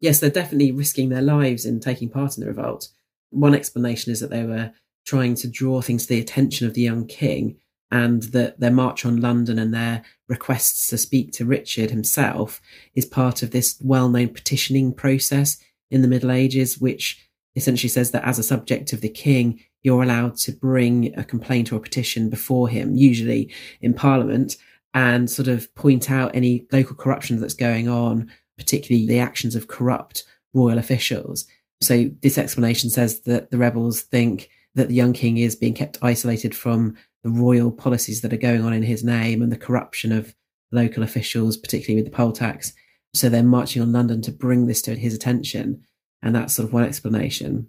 Yes, 0.00 0.20
they're 0.20 0.30
definitely 0.30 0.72
risking 0.72 1.08
their 1.08 1.22
lives 1.22 1.64
in 1.66 1.80
taking 1.80 2.08
part 2.08 2.36
in 2.36 2.42
the 2.42 2.48
revolt. 2.48 2.88
One 3.30 3.54
explanation 3.54 4.12
is 4.12 4.20
that 4.20 4.30
they 4.30 4.44
were 4.44 4.72
trying 5.06 5.34
to 5.36 5.48
draw 5.48 5.80
things 5.80 6.06
to 6.06 6.14
the 6.14 6.20
attention 6.20 6.66
of 6.66 6.74
the 6.74 6.82
young 6.82 7.06
king 7.06 7.56
and 7.90 8.22
that 8.24 8.60
their 8.60 8.70
march 8.70 9.04
on 9.04 9.20
London 9.20 9.58
and 9.58 9.74
their 9.74 10.02
requests 10.28 10.88
to 10.88 10.98
speak 10.98 11.32
to 11.32 11.44
Richard 11.44 11.90
himself 11.90 12.60
is 12.94 13.04
part 13.04 13.42
of 13.42 13.50
this 13.50 13.78
well 13.82 14.08
known 14.08 14.28
petitioning 14.28 14.94
process 14.94 15.58
in 15.90 16.02
the 16.02 16.08
Middle 16.08 16.30
Ages, 16.30 16.78
which 16.78 17.28
essentially 17.56 17.88
says 17.88 18.12
that 18.12 18.24
as 18.24 18.38
a 18.38 18.44
subject 18.44 18.92
of 18.92 19.00
the 19.00 19.08
king, 19.08 19.60
you're 19.82 20.02
allowed 20.02 20.36
to 20.36 20.52
bring 20.52 21.12
a 21.18 21.24
complaint 21.24 21.72
or 21.72 21.76
a 21.76 21.80
petition 21.80 22.30
before 22.30 22.68
him, 22.68 22.94
usually 22.94 23.52
in 23.80 23.92
Parliament, 23.94 24.56
and 24.94 25.30
sort 25.30 25.48
of 25.48 25.72
point 25.74 26.10
out 26.10 26.34
any 26.34 26.66
local 26.72 26.96
corruption 26.96 27.40
that's 27.40 27.54
going 27.54 27.88
on, 27.88 28.30
particularly 28.58 29.06
the 29.06 29.18
actions 29.18 29.54
of 29.54 29.68
corrupt 29.68 30.24
royal 30.52 30.78
officials. 30.78 31.46
So 31.80 32.10
this 32.22 32.38
explanation 32.38 32.90
says 32.90 33.20
that 33.22 33.50
the 33.50 33.58
rebels 33.58 34.02
think 34.02 34.50
that 34.74 34.88
the 34.88 34.94
young 34.94 35.12
king 35.12 35.38
is 35.38 35.56
being 35.56 35.74
kept 35.74 35.98
isolated 36.02 36.54
from 36.54 36.96
the 37.22 37.30
royal 37.30 37.70
policies 37.70 38.20
that 38.20 38.32
are 38.32 38.38
going 38.38 38.64
on 38.64 38.72
in 38.72 38.82
his 38.82 39.04
name 39.04 39.42
and 39.42 39.50
the 39.50 39.56
corruption 39.56 40.12
of 40.12 40.34
local 40.72 41.02
officials, 41.02 41.56
particularly 41.56 42.02
with 42.02 42.10
the 42.10 42.16
poll 42.16 42.32
tax. 42.32 42.72
So 43.14 43.28
they're 43.28 43.42
marching 43.42 43.82
on 43.82 43.92
London 43.92 44.22
to 44.22 44.32
bring 44.32 44.66
this 44.66 44.82
to 44.82 44.94
his 44.94 45.14
attention. 45.14 45.82
And 46.22 46.34
that's 46.34 46.54
sort 46.54 46.68
of 46.68 46.72
one 46.72 46.84
explanation. 46.84 47.68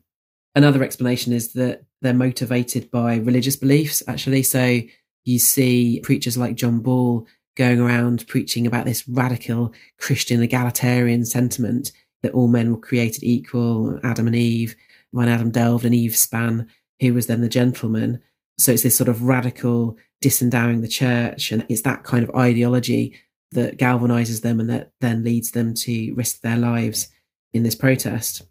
Another 0.56 0.84
explanation 0.84 1.34
is 1.34 1.54
that 1.54 1.86
they're 2.02 2.14
motivated 2.14 2.92
by 2.92 3.16
religious 3.16 3.56
beliefs, 3.56 4.04
actually. 4.08 4.44
So 4.44 4.82
you 5.24 5.40
see 5.40 6.00
preachers 6.04 6.38
like 6.38 6.56
John 6.56 6.80
Ball 6.80 7.26
going 7.56 7.80
around 7.80 8.28
preaching 8.28 8.66
about 8.66 8.86
this 8.86 9.08
radical 9.08 9.74
Christian 9.98 10.42
egalitarian 10.42 11.26
sentiment 11.26 11.92
that 12.24 12.34
all 12.34 12.48
men 12.48 12.72
were 12.72 12.80
created 12.80 13.24
equal, 13.24 14.00
Adam 14.04 14.28
and 14.28 14.36
Eve. 14.36 14.76
When 15.12 15.28
Adam 15.28 15.52
delved 15.52 15.86
and 15.86 15.94
Eve 15.94 16.16
span, 16.16 16.68
he 17.00 17.12
was 17.12 17.28
then 17.28 17.42
the 17.42 17.50
gentleman. 17.50 18.22
So 18.58 18.72
it's 18.72 18.84
this 18.84 18.96
sort 18.96 19.10
of 19.10 19.24
radical 19.24 19.98
disendowing 20.22 20.82
the 20.82 20.88
church. 20.88 21.52
And 21.52 21.66
it's 21.68 21.82
that 21.82 22.04
kind 22.04 22.24
of 22.24 22.36
ideology 22.36 23.16
that 23.52 23.78
galvanizes 23.78 24.42
them 24.42 24.60
and 24.60 24.70
that 24.70 24.92
then 25.02 25.24
leads 25.24 25.52
them 25.52 25.74
to 25.74 26.14
risk 26.14 26.42
their 26.42 26.58
lives 26.58 27.10
in 27.54 27.64
this 27.64 27.76
protest. 27.76 28.44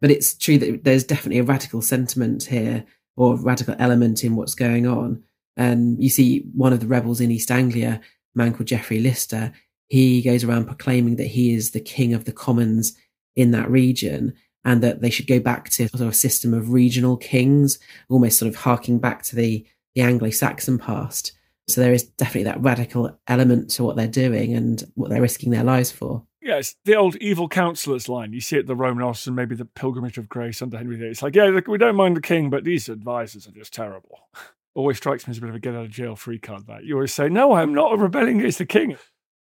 But 0.00 0.10
it's 0.10 0.34
true 0.34 0.58
that 0.58 0.84
there's 0.84 1.04
definitely 1.04 1.38
a 1.38 1.44
radical 1.44 1.80
sentiment 1.80 2.44
here 2.44 2.84
or 3.16 3.36
radical 3.36 3.76
element 3.78 4.24
in 4.24 4.36
what's 4.36 4.54
going 4.54 4.86
on. 4.86 5.22
And 5.56 6.02
you 6.02 6.10
see 6.10 6.44
one 6.54 6.72
of 6.72 6.80
the 6.80 6.86
rebels 6.86 7.20
in 7.20 7.30
East 7.30 7.50
Anglia, 7.50 8.00
a 8.02 8.38
man 8.38 8.52
called 8.52 8.68
Geoffrey 8.68 9.02
Litster, 9.02 9.52
he 9.88 10.22
goes 10.22 10.44
around 10.44 10.66
proclaiming 10.66 11.16
that 11.16 11.28
he 11.28 11.54
is 11.54 11.70
the 11.70 11.80
king 11.80 12.12
of 12.12 12.24
the 12.24 12.32
commons 12.32 12.96
in 13.36 13.52
that 13.52 13.70
region 13.70 14.34
and 14.64 14.82
that 14.82 15.00
they 15.00 15.10
should 15.10 15.28
go 15.28 15.38
back 15.38 15.70
to 15.70 15.88
sort 15.88 16.00
of 16.00 16.08
a 16.08 16.12
system 16.12 16.52
of 16.52 16.72
regional 16.72 17.16
kings, 17.16 17.78
almost 18.08 18.38
sort 18.38 18.48
of 18.48 18.56
harking 18.56 18.98
back 18.98 19.22
to 19.22 19.36
the, 19.36 19.64
the 19.94 20.02
Anglo 20.02 20.30
Saxon 20.30 20.78
past. 20.78 21.32
So 21.68 21.80
there 21.80 21.92
is 21.92 22.04
definitely 22.04 22.44
that 22.44 22.60
radical 22.60 23.16
element 23.28 23.70
to 23.70 23.84
what 23.84 23.96
they're 23.96 24.08
doing 24.08 24.54
and 24.54 24.82
what 24.94 25.10
they're 25.10 25.22
risking 25.22 25.50
their 25.50 25.64
lives 25.64 25.92
for. 25.92 26.24
Yes, 26.42 26.76
the 26.84 26.94
old 26.94 27.16
evil 27.16 27.48
counsellors 27.48 28.08
line. 28.08 28.32
You 28.32 28.40
see 28.40 28.56
it 28.56 28.66
the 28.66 28.76
Roman 28.76 29.04
Office 29.04 29.26
and 29.26 29.34
maybe 29.34 29.56
the 29.56 29.64
Pilgrimage 29.64 30.18
of 30.18 30.28
Grace 30.28 30.62
under 30.62 30.76
Henry 30.76 30.96
VIII. 30.96 31.08
It's 31.08 31.22
like, 31.22 31.34
yeah, 31.34 31.60
we 31.66 31.78
don't 31.78 31.96
mind 31.96 32.16
the 32.16 32.20
king, 32.20 32.50
but 32.50 32.62
these 32.62 32.88
advisors 32.88 33.48
are 33.48 33.52
just 33.52 33.72
terrible. 33.72 34.28
always 34.76 34.98
strikes 34.98 35.26
me 35.26 35.32
as 35.32 35.38
a 35.38 35.40
bit 35.40 35.50
of 35.50 35.56
a 35.56 35.58
get 35.58 35.74
out 35.74 35.86
of 35.86 35.90
jail 35.90 36.14
free 36.14 36.38
card. 36.38 36.66
That 36.66 36.84
you 36.84 36.94
always 36.94 37.12
say, 37.12 37.28
no, 37.28 37.54
I'm 37.54 37.74
not 37.74 37.98
rebelling 37.98 38.38
against 38.40 38.58
the 38.58 38.66
king. 38.66 38.96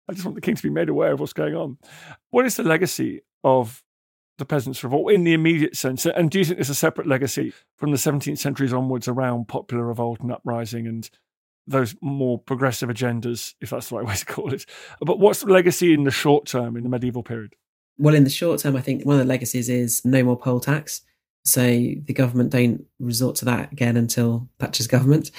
I 0.08 0.14
just 0.14 0.24
want 0.24 0.34
the 0.34 0.40
king 0.40 0.54
to 0.56 0.62
be 0.62 0.70
made 0.70 0.88
aware 0.88 1.12
of 1.12 1.20
what's 1.20 1.34
going 1.34 1.54
on. 1.54 1.76
What 2.30 2.46
is 2.46 2.56
the 2.56 2.62
legacy 2.62 3.20
of 3.44 3.82
the 4.38 4.46
peasants' 4.46 4.82
revolt 4.82 5.12
in 5.12 5.24
the 5.24 5.34
immediate 5.34 5.76
sense? 5.76 6.06
And 6.06 6.30
do 6.30 6.38
you 6.38 6.44
think 6.46 6.56
there's 6.56 6.70
a 6.70 6.74
separate 6.74 7.06
legacy 7.06 7.52
from 7.76 7.90
the 7.90 7.98
17th 7.98 8.38
centuries 8.38 8.72
onwards 8.72 9.06
around 9.06 9.48
popular 9.48 9.84
revolt 9.84 10.20
and 10.20 10.32
uprising 10.32 10.86
and 10.86 11.08
those 11.66 11.94
more 12.00 12.38
progressive 12.38 12.88
agendas, 12.88 13.52
if 13.60 13.68
that's 13.68 13.90
the 13.90 13.96
right 13.96 14.06
way 14.08 14.14
to 14.14 14.24
call 14.24 14.54
it? 14.54 14.64
But 15.00 15.18
what's 15.18 15.42
the 15.42 15.52
legacy 15.52 15.92
in 15.92 16.04
the 16.04 16.10
short 16.10 16.46
term 16.46 16.76
in 16.76 16.84
the 16.84 16.88
medieval 16.88 17.22
period? 17.22 17.54
Well, 17.98 18.14
in 18.14 18.24
the 18.24 18.30
short 18.30 18.60
term, 18.60 18.76
I 18.76 18.80
think 18.80 19.04
one 19.04 19.16
of 19.16 19.26
the 19.26 19.28
legacies 19.28 19.68
is 19.68 20.02
no 20.06 20.22
more 20.22 20.38
poll 20.38 20.60
tax. 20.60 21.02
So 21.44 21.62
the 21.62 22.14
government 22.14 22.50
don't 22.50 22.84
resort 22.98 23.36
to 23.36 23.46
that 23.46 23.72
again 23.72 23.96
until 23.96 24.48
Thatcher's 24.58 24.86
government. 24.86 25.30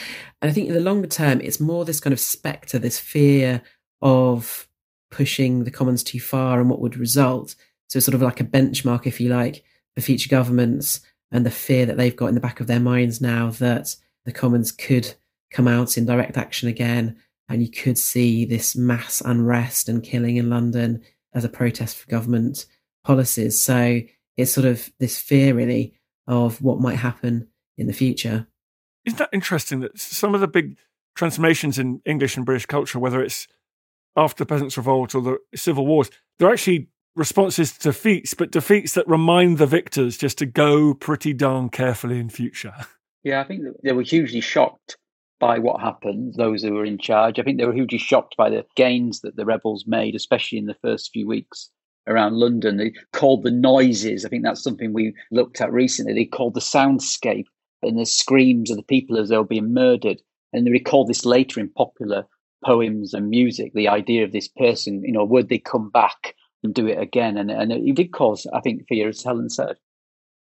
And 0.41 0.49
I 0.49 0.53
think 0.53 0.67
in 0.67 0.73
the 0.73 0.79
longer 0.79 1.07
term, 1.07 1.39
it's 1.41 1.59
more 1.59 1.85
this 1.85 1.99
kind 1.99 2.13
of 2.13 2.19
spectre, 2.19 2.79
this 2.79 2.99
fear 2.99 3.61
of 4.01 4.67
pushing 5.11 5.63
the 5.63 5.71
Commons 5.71 6.03
too 6.03 6.19
far 6.19 6.59
and 6.59 6.69
what 6.69 6.79
would 6.79 6.97
result. 6.97 7.55
So 7.87 7.99
sort 7.99 8.15
of 8.15 8.21
like 8.21 8.39
a 8.39 8.45
benchmark, 8.45 9.05
if 9.05 9.19
you 9.19 9.29
like, 9.29 9.63
for 9.95 10.01
future 10.01 10.29
governments 10.29 11.01
and 11.31 11.45
the 11.45 11.51
fear 11.51 11.85
that 11.85 11.97
they've 11.97 12.15
got 12.15 12.27
in 12.27 12.35
the 12.35 12.41
back 12.41 12.59
of 12.59 12.67
their 12.67 12.79
minds 12.79 13.21
now 13.21 13.49
that 13.51 13.95
the 14.25 14.31
Commons 14.31 14.71
could 14.71 15.13
come 15.51 15.67
out 15.67 15.97
in 15.97 16.05
direct 16.05 16.37
action 16.37 16.69
again 16.69 17.17
and 17.47 17.61
you 17.61 17.69
could 17.69 17.97
see 17.97 18.45
this 18.45 18.75
mass 18.75 19.21
unrest 19.21 19.89
and 19.89 20.03
killing 20.03 20.37
in 20.37 20.49
London 20.49 21.01
as 21.33 21.43
a 21.43 21.49
protest 21.49 21.97
for 21.97 22.09
government 22.09 22.65
policies. 23.03 23.59
So 23.61 24.01
it's 24.39 24.53
sort 24.53 24.65
of 24.65 24.89
this 24.99 25.17
fear 25.17 25.53
really 25.53 25.93
of 26.27 26.61
what 26.61 26.79
might 26.79 26.95
happen 26.95 27.47
in 27.77 27.87
the 27.87 27.93
future. 27.93 28.47
Isn't 29.05 29.19
that 29.19 29.29
interesting 29.33 29.81
that 29.81 29.99
some 29.99 30.33
of 30.33 30.39
the 30.39 30.47
big 30.47 30.77
transformations 31.15 31.77
in 31.77 32.01
English 32.05 32.37
and 32.37 32.45
British 32.45 32.65
culture, 32.65 32.99
whether 32.99 33.21
it's 33.21 33.47
after 34.15 34.43
the 34.43 34.47
Peasants' 34.47 34.77
Revolt 34.77 35.13
or 35.13 35.21
the 35.21 35.37
Civil 35.55 35.85
Wars, 35.85 36.09
they're 36.37 36.51
actually 36.51 36.87
responses 37.15 37.73
to 37.73 37.89
defeats, 37.89 38.33
but 38.33 38.51
defeats 38.51 38.93
that 38.93 39.07
remind 39.07 39.57
the 39.57 39.65
victors 39.65 40.17
just 40.17 40.37
to 40.37 40.45
go 40.45 40.93
pretty 40.93 41.33
darn 41.33 41.69
carefully 41.69 42.19
in 42.19 42.29
future. 42.29 42.73
Yeah, 43.21 43.41
I 43.41 43.43
think 43.43 43.63
they 43.83 43.91
were 43.91 44.01
hugely 44.01 44.39
shocked 44.39 44.95
by 45.41 45.59
what 45.59 45.81
happened, 45.81 46.35
those 46.37 46.63
who 46.63 46.71
were 46.71 46.85
in 46.85 46.97
charge. 46.97 47.37
I 47.37 47.43
think 47.43 47.57
they 47.57 47.65
were 47.65 47.73
hugely 47.73 47.97
shocked 47.97 48.37
by 48.37 48.49
the 48.49 48.65
gains 48.77 49.19
that 49.19 49.35
the 49.35 49.43
rebels 49.43 49.83
made, 49.85 50.15
especially 50.15 50.57
in 50.57 50.67
the 50.67 50.77
first 50.81 51.11
few 51.11 51.27
weeks 51.27 51.69
around 52.07 52.35
London. 52.35 52.77
They 52.77 52.93
called 53.13 53.43
the 53.43 53.51
noises. 53.51 54.25
I 54.25 54.29
think 54.29 54.43
that's 54.43 54.63
something 54.63 54.93
we 54.93 55.13
looked 55.31 55.61
at 55.61 55.71
recently. 55.71 56.13
They 56.13 56.25
called 56.25 56.53
the 56.53 56.59
soundscape 56.59 57.45
and 57.81 57.97
the 57.97 58.05
screams 58.05 58.71
of 58.71 58.77
the 58.77 58.83
people 58.83 59.17
as 59.17 59.29
they 59.29 59.37
were 59.37 59.43
being 59.43 59.73
murdered. 59.73 60.21
And 60.51 60.65
they 60.65 60.71
recall 60.71 61.05
this 61.05 61.25
later 61.25 61.59
in 61.59 61.69
popular 61.69 62.25
poems 62.65 63.13
and 63.13 63.29
music, 63.29 63.73
the 63.73 63.87
idea 63.87 64.23
of 64.23 64.31
this 64.31 64.47
person, 64.47 65.03
you 65.03 65.11
know, 65.11 65.23
would 65.23 65.49
they 65.49 65.59
come 65.59 65.89
back 65.89 66.35
and 66.63 66.73
do 66.73 66.87
it 66.87 66.99
again? 66.99 67.37
And, 67.37 67.51
and 67.51 67.71
it 67.71 67.95
did 67.95 68.11
cause, 68.11 68.45
I 68.53 68.59
think, 68.59 68.87
fear, 68.87 69.09
as 69.09 69.23
Helen 69.23 69.49
said. 69.49 69.77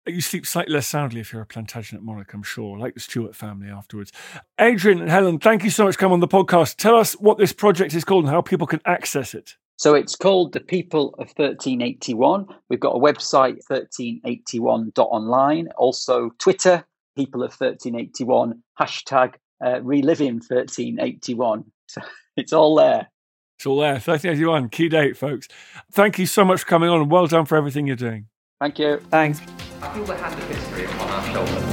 You 0.06 0.22
sleep 0.22 0.46
slightly 0.46 0.72
less 0.72 0.86
soundly 0.86 1.20
if 1.20 1.32
you're 1.32 1.42
a 1.42 1.46
Plantagenet 1.46 2.00
monarch, 2.00 2.32
I'm 2.32 2.42
sure, 2.42 2.78
like 2.78 2.94
the 2.94 3.00
Stuart 3.00 3.36
family 3.36 3.68
afterwards. 3.68 4.12
Adrian 4.58 5.00
and 5.00 5.10
Helen, 5.10 5.38
thank 5.38 5.62
you 5.62 5.70
so 5.70 5.84
much 5.84 5.94
for 5.96 6.00
coming 6.00 6.14
on 6.14 6.20
the 6.20 6.28
podcast. 6.28 6.76
Tell 6.76 6.96
us 6.96 7.12
what 7.14 7.36
this 7.36 7.52
project 7.52 7.94
is 7.94 8.02
called 8.02 8.24
and 8.24 8.32
how 8.32 8.40
people 8.40 8.66
can 8.66 8.80
access 8.86 9.34
it. 9.34 9.56
So 9.80 9.94
it's 9.94 10.14
called 10.14 10.52
The 10.52 10.60
People 10.60 11.14
of 11.14 11.28
1381. 11.36 12.46
We've 12.68 12.78
got 12.78 12.94
a 12.94 12.98
website, 12.98 13.60
1381.online. 13.70 15.68
Also, 15.78 16.28
Twitter, 16.38 16.84
People 17.16 17.42
of 17.42 17.52
1381, 17.52 18.62
hashtag 18.78 19.36
uh, 19.64 19.80
reliving 19.80 20.34
1381. 20.34 21.64
So 21.86 22.02
it's 22.36 22.52
all 22.52 22.74
there. 22.74 23.08
It's 23.56 23.64
all 23.64 23.80
there. 23.80 23.94
1381, 23.94 24.68
key 24.68 24.90
date, 24.90 25.16
folks. 25.16 25.48
Thank 25.90 26.18
you 26.18 26.26
so 26.26 26.44
much 26.44 26.60
for 26.60 26.66
coming 26.66 26.90
on 26.90 27.00
and 27.00 27.10
well 27.10 27.26
done 27.26 27.46
for 27.46 27.56
everything 27.56 27.86
you're 27.86 27.96
doing. 27.96 28.26
Thank 28.60 28.78
you. 28.78 28.98
Thanks. 29.08 29.40
I 29.80 29.94
feel 29.94 30.04
the 30.04 30.14
hand 30.14 30.38
of 30.38 30.46
history 30.46 30.84
upon 30.84 31.08
our 31.08 31.24
shoulders. 31.32 31.64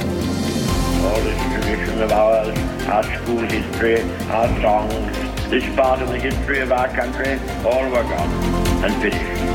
All 1.04 1.20
this 1.20 1.42
tradition 1.52 2.00
of 2.00 2.12
ours, 2.12 2.58
our 2.86 3.02
school 3.02 3.40
history, 3.40 4.00
our 4.30 4.48
songs, 4.62 5.27
this 5.50 5.64
part 5.74 6.02
of 6.02 6.08
the 6.08 6.18
history 6.18 6.60
of 6.60 6.70
our 6.72 6.88
country, 6.88 7.38
all 7.64 7.84
were 7.90 8.02
gone 8.02 8.30
and 8.84 8.94
finished. 9.02 9.48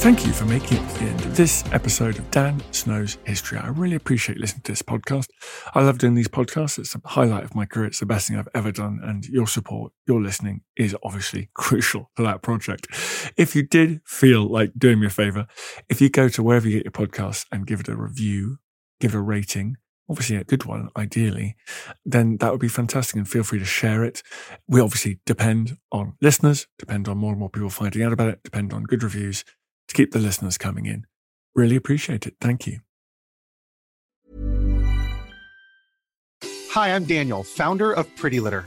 Thank 0.00 0.26
you 0.26 0.32
for 0.32 0.46
making 0.46 0.78
it 0.78 0.88
to 0.88 0.98
the 0.98 1.04
end 1.10 1.20
of 1.26 1.36
this 1.36 1.62
episode 1.72 2.18
of 2.18 2.30
Dan 2.30 2.62
Snow's 2.70 3.18
History. 3.24 3.58
I 3.58 3.68
really 3.68 3.96
appreciate 3.96 4.38
listening 4.38 4.62
to 4.62 4.72
this 4.72 4.80
podcast. 4.80 5.28
I 5.74 5.82
love 5.82 5.98
doing 5.98 6.14
these 6.14 6.26
podcasts. 6.26 6.78
It's 6.78 6.94
a 6.94 7.02
highlight 7.04 7.44
of 7.44 7.54
my 7.54 7.66
career. 7.66 7.88
It's 7.88 8.00
the 8.00 8.06
best 8.06 8.26
thing 8.26 8.38
I've 8.38 8.48
ever 8.54 8.72
done. 8.72 8.98
And 9.02 9.26
your 9.26 9.46
support, 9.46 9.92
your 10.06 10.22
listening 10.22 10.62
is 10.74 10.96
obviously 11.02 11.50
crucial 11.54 12.10
to 12.16 12.22
that 12.22 12.40
project. 12.40 12.86
If 13.36 13.54
you 13.54 13.62
did 13.62 14.00
feel 14.06 14.50
like 14.50 14.72
doing 14.78 15.00
me 15.00 15.08
a 15.08 15.10
favor, 15.10 15.46
if 15.90 16.00
you 16.00 16.08
go 16.08 16.30
to 16.30 16.42
wherever 16.42 16.66
you 16.66 16.78
get 16.82 16.86
your 16.86 17.06
podcasts 17.06 17.44
and 17.52 17.66
give 17.66 17.80
it 17.80 17.88
a 17.88 17.94
review, 17.94 18.56
give 19.00 19.14
it 19.14 19.18
a 19.18 19.20
rating, 19.20 19.76
obviously 20.10 20.36
a 20.36 20.44
good 20.44 20.64
one, 20.64 20.90
ideally, 20.96 21.56
then 22.04 22.36
that 22.38 22.50
would 22.50 22.60
be 22.60 22.68
fantastic. 22.68 23.16
And 23.16 23.28
feel 23.28 23.44
free 23.44 23.60
to 23.60 23.64
share 23.64 24.04
it. 24.04 24.22
We 24.66 24.80
obviously 24.80 25.20
depend 25.24 25.78
on 25.92 26.14
listeners, 26.20 26.66
depend 26.78 27.08
on 27.08 27.16
more 27.16 27.30
and 27.30 27.38
more 27.38 27.48
people 27.48 27.70
finding 27.70 28.02
out 28.02 28.12
about 28.12 28.28
it, 28.28 28.42
depend 28.42 28.72
on 28.72 28.82
good 28.82 29.04
reviews 29.04 29.44
to 29.88 29.94
keep 29.94 30.10
the 30.10 30.18
listeners 30.18 30.58
coming 30.58 30.86
in. 30.86 31.06
Really 31.54 31.76
appreciate 31.76 32.26
it. 32.26 32.34
Thank 32.40 32.66
you. 32.66 32.80
Hi, 36.72 36.94
I'm 36.94 37.04
Daniel, 37.04 37.42
founder 37.42 37.92
of 37.92 38.14
Pretty 38.16 38.40
Litter. 38.40 38.66